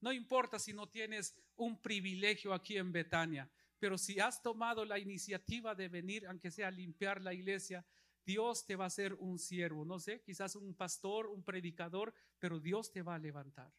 No 0.02 0.12
importa 0.12 0.60
si 0.60 0.74
no 0.74 0.90
tienes 0.90 1.36
un 1.56 1.82
privilegio 1.82 2.54
aquí 2.54 2.78
en 2.78 2.92
Betania, 2.92 3.50
pero 3.80 3.98
si 3.98 4.20
has 4.20 4.42
tomado 4.42 4.84
la 4.84 5.00
iniciativa 5.00 5.74
de 5.74 5.88
venir, 5.88 6.28
aunque 6.28 6.52
sea 6.52 6.68
a 6.68 6.72
limpiar 6.72 7.22
la 7.22 7.34
iglesia, 7.34 7.86
Dios 8.30 8.64
te 8.64 8.76
va 8.76 8.84
a 8.84 8.88
hacer 8.94 9.16
un 9.16 9.40
siervo, 9.40 9.84
no 9.84 9.98
sé, 9.98 10.22
quizás 10.22 10.56
un 10.56 10.76
pastor, 10.76 11.26
un 11.26 11.42
predicador, 11.42 12.14
pero 12.38 12.60
Dios 12.60 12.92
te 12.92 13.02
va 13.02 13.16
a 13.16 13.18
levantar. 13.18 13.74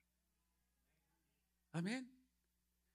Amén. 1.70 2.12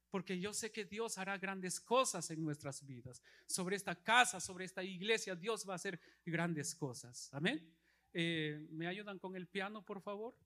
Porque 0.09 0.37
yo 0.37 0.53
sé 0.53 0.73
que 0.73 0.83
Dios 0.83 1.17
hará 1.17 1.37
grandes 1.37 1.79
cosas 1.79 2.29
en 2.29 2.43
nuestras 2.43 2.85
vidas. 2.85 3.23
Sobre 3.47 3.77
esta 3.77 3.95
casa, 3.95 4.41
sobre 4.41 4.65
esta 4.65 4.83
iglesia, 4.83 5.33
Dios 5.33 5.65
va 5.65 5.71
a 5.71 5.75
hacer 5.77 5.97
grandes 6.25 6.75
cosas. 6.75 7.29
Amén. 7.31 7.73
Eh, 8.11 8.67
¿Me 8.71 8.87
ayudan 8.87 9.17
con 9.17 9.37
el 9.37 9.47
piano, 9.47 9.81
por 9.81 10.01
favor? 10.01 10.37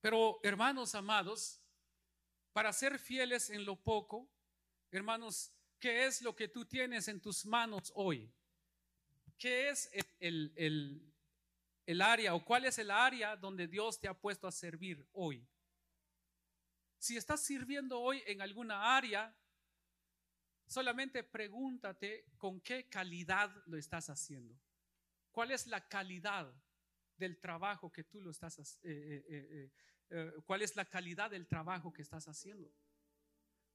Pero, 0.00 0.40
hermanos 0.42 0.96
amados, 0.96 1.62
para 2.52 2.72
ser 2.72 2.98
fieles 2.98 3.50
en 3.50 3.64
lo 3.64 3.76
poco, 3.76 4.28
hermanos, 4.90 5.52
¿Qué 5.78 6.06
es 6.06 6.22
lo 6.22 6.34
que 6.34 6.48
tú 6.48 6.64
tienes 6.64 7.06
en 7.08 7.20
tus 7.20 7.46
manos 7.46 7.92
hoy? 7.94 8.32
¿Qué 9.36 9.68
es 9.68 9.88
el, 10.18 10.52
el, 11.86 12.02
área 12.02 12.34
o 12.34 12.44
cuál 12.44 12.64
es 12.64 12.78
el 12.78 12.90
área 12.90 13.36
donde 13.36 13.68
Dios 13.68 14.00
te 14.00 14.08
ha 14.08 14.14
puesto 14.14 14.48
a 14.48 14.52
servir 14.52 15.06
hoy? 15.12 15.46
Si 16.98 17.16
estás 17.16 17.40
sirviendo 17.44 18.00
hoy 18.00 18.22
en 18.26 18.42
alguna 18.42 18.96
área, 18.96 19.32
solamente 20.66 21.22
pregúntate 21.22 22.26
con 22.36 22.60
qué 22.60 22.88
calidad 22.88 23.50
lo 23.66 23.76
estás 23.76 24.10
haciendo. 24.10 24.58
¿Cuál 25.30 25.52
es 25.52 25.68
la 25.68 25.86
calidad 25.86 26.52
del 27.16 27.38
trabajo 27.38 27.92
que 27.92 28.02
tú 28.02 28.20
lo 28.20 28.30
estás 28.30 28.58
eh, 28.82 29.24
eh, 29.28 29.70
eh, 30.10 30.32
¿Cuál 30.44 30.62
es 30.62 30.74
la 30.74 30.84
calidad 30.84 31.30
del 31.30 31.46
trabajo 31.46 31.92
que 31.92 32.02
estás 32.02 32.26
haciendo? 32.26 32.72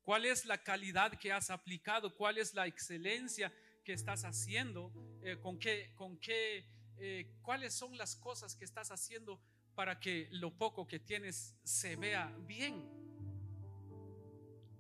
¿Cuál 0.04 0.26
es 0.26 0.45
la 0.45 0.62
calidad 0.62 1.18
que 1.18 1.32
has 1.32 1.49
aplicado? 1.49 2.14
¿Cuál 2.16 2.38
es 2.38 2.54
la 2.54 2.68
excelencia 2.68 3.54
que 3.86 3.93
estás 3.93 4.26
haciendo? 4.26 4.91
Eh, 5.24 5.38
¿Con 5.41 5.58
qué, 5.58 5.93
con 5.95 6.18
qué, 6.18 6.66
eh, 6.97 7.38
cuáles 7.41 7.74
son 7.74 7.97
las 7.97 8.18
cosas 8.18 8.54
que 8.54 8.66
estás 8.66 8.91
haciendo 8.91 9.39
para 9.76 10.01
que 10.01 10.28
lo 10.32 10.51
poco 10.58 10.86
que 10.86 10.99
tienes 10.99 11.56
se 11.64 11.95
vea 11.95 12.36
bien? 12.41 12.86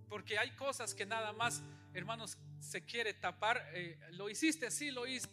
Porque 0.09 0.37
hay 0.37 0.51
cosas 0.57 0.93
que 0.93 1.05
nada 1.05 1.31
más, 1.31 1.63
hermanos, 1.93 2.37
se 2.59 2.83
quiere 2.83 3.13
tapar. 3.13 3.65
Eh, 3.73 3.97
lo 4.11 4.29
hiciste, 4.29 4.69
sí, 4.71 4.91
lo 4.91 5.07
hice. 5.07 5.29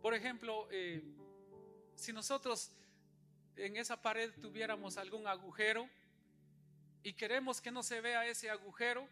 Por 0.00 0.14
ejemplo, 0.14 0.66
si 1.96 2.12
nosotros 2.12 2.72
en 3.56 3.76
esa 3.76 4.00
pared 4.00 4.30
tuviéramos 4.40 4.96
algún 4.96 5.26
agujero, 5.26 5.90
y 7.02 7.12
queremos 7.12 7.60
que 7.60 7.70
no 7.70 7.82
se 7.82 8.00
vea 8.00 8.26
ese 8.26 8.50
agujero, 8.50 9.08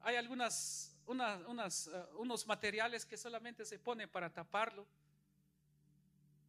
hay 0.00 0.16
algunas, 0.16 0.96
unas, 1.06 1.88
eh, 1.88 2.04
unos 2.18 2.46
materiales 2.46 3.04
que 3.04 3.16
solamente 3.16 3.64
se 3.64 3.78
pone 3.78 4.08
para 4.08 4.32
taparlo. 4.32 4.86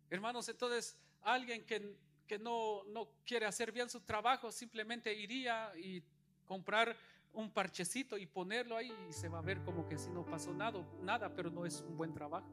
Hermanos, 0.09 0.49
entonces 0.49 0.97
alguien 1.21 1.65
que, 1.65 1.95
que 2.27 2.39
no, 2.39 2.83
no, 2.85 3.09
quiere 3.25 3.45
hacer 3.45 3.71
bien 3.71 3.89
su 3.89 4.01
trabajo 4.01 4.51
simplemente 4.51 5.13
iría 5.13 5.71
y 5.77 6.03
comprar 6.45 6.95
un 7.33 7.51
parchecito 7.51 8.17
y 8.17 8.25
ponerlo 8.25 8.75
ahí 8.75 8.91
y 9.07 9.13
se 9.13 9.29
va 9.29 9.39
a 9.39 9.41
ver 9.41 9.61
como 9.63 9.87
que 9.87 9.97
si 9.97 10.09
no 10.09 10.25
pasó 10.25 10.53
nada, 10.53 10.83
nada, 11.01 11.33
pero 11.33 11.51
no 11.51 11.65
es 11.65 11.81
un 11.81 11.95
buen 11.95 12.13
trabajo. 12.13 12.49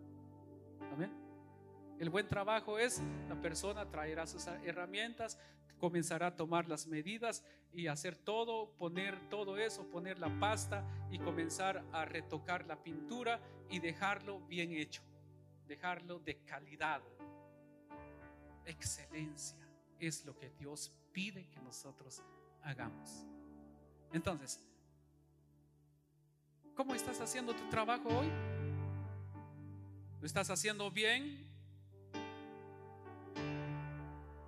El 1.99 2.11
buen 2.11 2.29
trabajo 2.29 2.79
es 2.79 3.01
la 3.29 3.41
persona 3.41 3.89
traerá 3.89 4.27
sus 4.27 4.47
herramientas, 4.47 5.39
comenzará 5.79 6.29
a 6.29 6.37
tomar 6.37 6.69
las 6.69 6.87
medidas 6.87 7.43
y 7.73 7.87
hacer 7.87 8.17
todo, 8.17 8.71
poner 8.73 9.29
todo 9.29 9.59
eso, 9.59 9.87
poner 9.91 10.19
la 10.19 10.39
pasta 10.39 10.85
y 11.11 11.19
comenzar 11.19 11.85
a 11.93 12.05
retocar 12.05 12.67
la 12.67 12.83
pintura 12.83 13.41
y 13.71 13.79
dejarlo 13.79 14.41
bien 14.41 14.73
hecho, 14.73 15.03
dejarlo 15.67 16.19
de 16.19 16.37
calidad. 16.45 17.03
Excelencia 18.67 19.59
es 19.99 20.25
lo 20.25 20.37
que 20.37 20.51
Dios 20.51 20.93
pide 21.13 21.49
que 21.49 21.61
nosotros 21.61 22.23
hagamos. 22.63 23.25
Entonces, 24.13 24.61
¿cómo 26.75 26.95
estás 26.95 27.21
haciendo 27.21 27.55
tu 27.55 27.69
trabajo 27.71 28.09
hoy? 28.09 28.31
¿Lo 30.21 30.27
estás 30.27 30.51
haciendo 30.51 30.91
bien? 30.91 31.56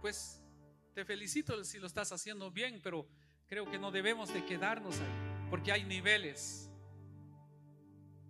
Pues 0.01 0.41
te 0.95 1.05
felicito 1.05 1.65
si 1.65 1.79
lo 1.79 1.89
estás 1.89 2.13
haciendo 2.13 2.53
bien, 2.53 2.81
pero 2.83 3.09
creo 3.49 3.69
que 3.69 3.79
no 3.79 3.91
debemos 3.91 4.33
de 4.33 4.45
quedarnos 4.45 4.99
ahí, 5.01 5.49
porque 5.51 5.73
hay 5.73 5.85
niveles. 5.85 6.71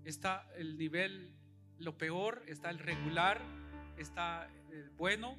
Está 0.04 0.48
el 0.56 0.78
nivel, 0.78 1.34
lo 1.78 1.98
peor, 1.98 2.42
está 2.46 2.70
el 2.70 2.78
regular, 2.78 3.42
está 3.98 4.50
el 4.70 4.88
bueno, 4.90 5.36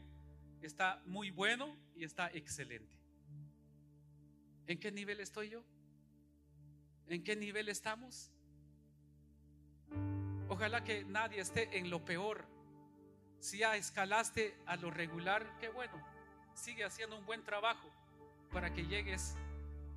está 0.62 1.02
muy 1.06 1.32
bueno 1.32 1.76
y 1.96 2.04
está 2.04 2.30
excelente. 2.32 2.96
¿En 4.68 4.80
qué 4.80 4.92
nivel 4.92 5.20
estoy 5.20 5.50
yo? 5.50 5.64
¿En 7.08 7.24
qué 7.24 7.36
nivel 7.36 7.70
estamos? 7.70 8.32
Ojalá 10.48 10.84
que 10.84 11.04
nadie 11.06 11.40
esté 11.40 11.76
en 11.80 11.90
lo 11.90 12.06
peor. 12.06 12.46
Si 13.40 13.60
ya 13.60 13.76
escalaste 13.76 14.56
a 14.68 14.76
lo 14.76 14.92
regular, 14.92 15.58
qué 15.60 15.70
bueno 15.70 16.18
sigue 16.56 16.84
haciendo 16.84 17.18
un 17.18 17.26
buen 17.26 17.43
trabajo 17.43 17.89
para 18.52 18.74
que 18.74 18.86
llegues 18.86 19.36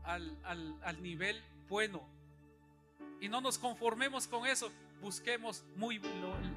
al, 0.05 1.03
nivel 1.03 1.43
bueno. 1.69 2.03
Y 3.21 3.29
no 3.29 3.41
nos 3.41 3.59
conformemos 3.59 4.27
con 4.27 4.47
eso, 4.47 4.71
busquemos 5.01 5.65
muy, 5.77 6.01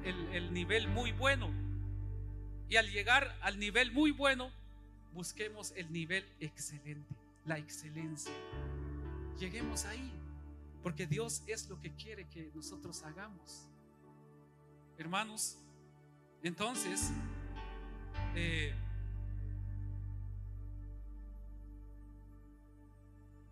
el, 0.04 0.28
el 0.34 0.52
nivel 0.52 0.88
muy 0.88 1.12
bueno. 1.12 1.50
Y 2.68 2.76
al 2.76 2.90
llegar 2.90 3.36
al 3.42 3.58
nivel 3.58 3.92
muy 3.92 4.10
bueno, 4.10 4.50
busquemos 5.12 5.72
el 5.76 5.92
nivel 5.92 6.26
excelente, 6.40 7.14
la 7.44 7.58
excelencia. 7.58 8.32
Lleguemos 9.38 9.84
ahí, 9.84 10.12
porque 10.82 11.06
Dios 11.06 11.42
es 11.46 11.68
lo 11.68 11.80
que 11.80 11.94
quiere 11.94 12.28
que 12.28 12.50
nosotros 12.54 13.02
hagamos. 13.04 13.68
Hermanos, 14.98 15.58
entonces, 16.42 17.10
eh, 18.34 18.74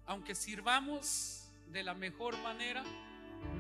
aunque 0.07 0.35
sirvamos 0.35 1.49
de 1.71 1.83
la 1.83 1.95
mejor 1.95 2.37
manera, 2.43 2.85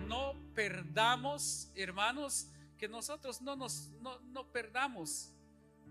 no 0.06 0.34
perdamos, 0.54 1.70
hermanos, 1.74 2.48
que 2.78 2.88
nosotros 2.88 3.40
no 3.40 3.56
nos 3.56 3.90
no, 4.00 4.46
perdamos 4.52 5.32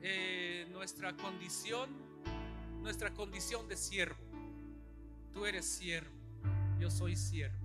eh, 0.01 0.67
nuestra 0.71 1.15
condición, 1.15 1.89
nuestra 2.81 3.13
condición 3.13 3.67
de 3.67 3.77
siervo. 3.77 4.17
Tú 5.33 5.45
eres 5.45 5.65
siervo, 5.65 6.11
yo 6.79 6.91
soy 6.91 7.15
siervo. 7.15 7.57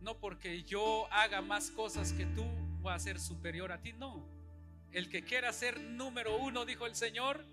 No 0.00 0.18
porque 0.18 0.62
yo 0.64 1.10
haga 1.12 1.42
más 1.42 1.70
cosas 1.70 2.12
que 2.12 2.26
tú, 2.26 2.44
voy 2.80 2.92
a 2.92 2.98
ser 2.98 3.20
superior 3.20 3.72
a 3.72 3.80
ti, 3.80 3.92
no. 3.92 4.24
El 4.92 5.08
que 5.08 5.22
quiera 5.22 5.52
ser 5.52 5.80
número 5.80 6.36
uno, 6.36 6.64
dijo 6.64 6.86
el 6.86 6.94
Señor, 6.94 7.44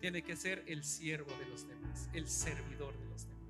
tiene 0.00 0.22
que 0.22 0.36
ser 0.36 0.64
el 0.66 0.84
siervo 0.84 1.32
de 1.38 1.46
los 1.46 1.66
demás, 1.66 2.08
el 2.12 2.28
servidor 2.28 2.98
de 2.98 3.06
los 3.06 3.22
demás. 3.22 3.29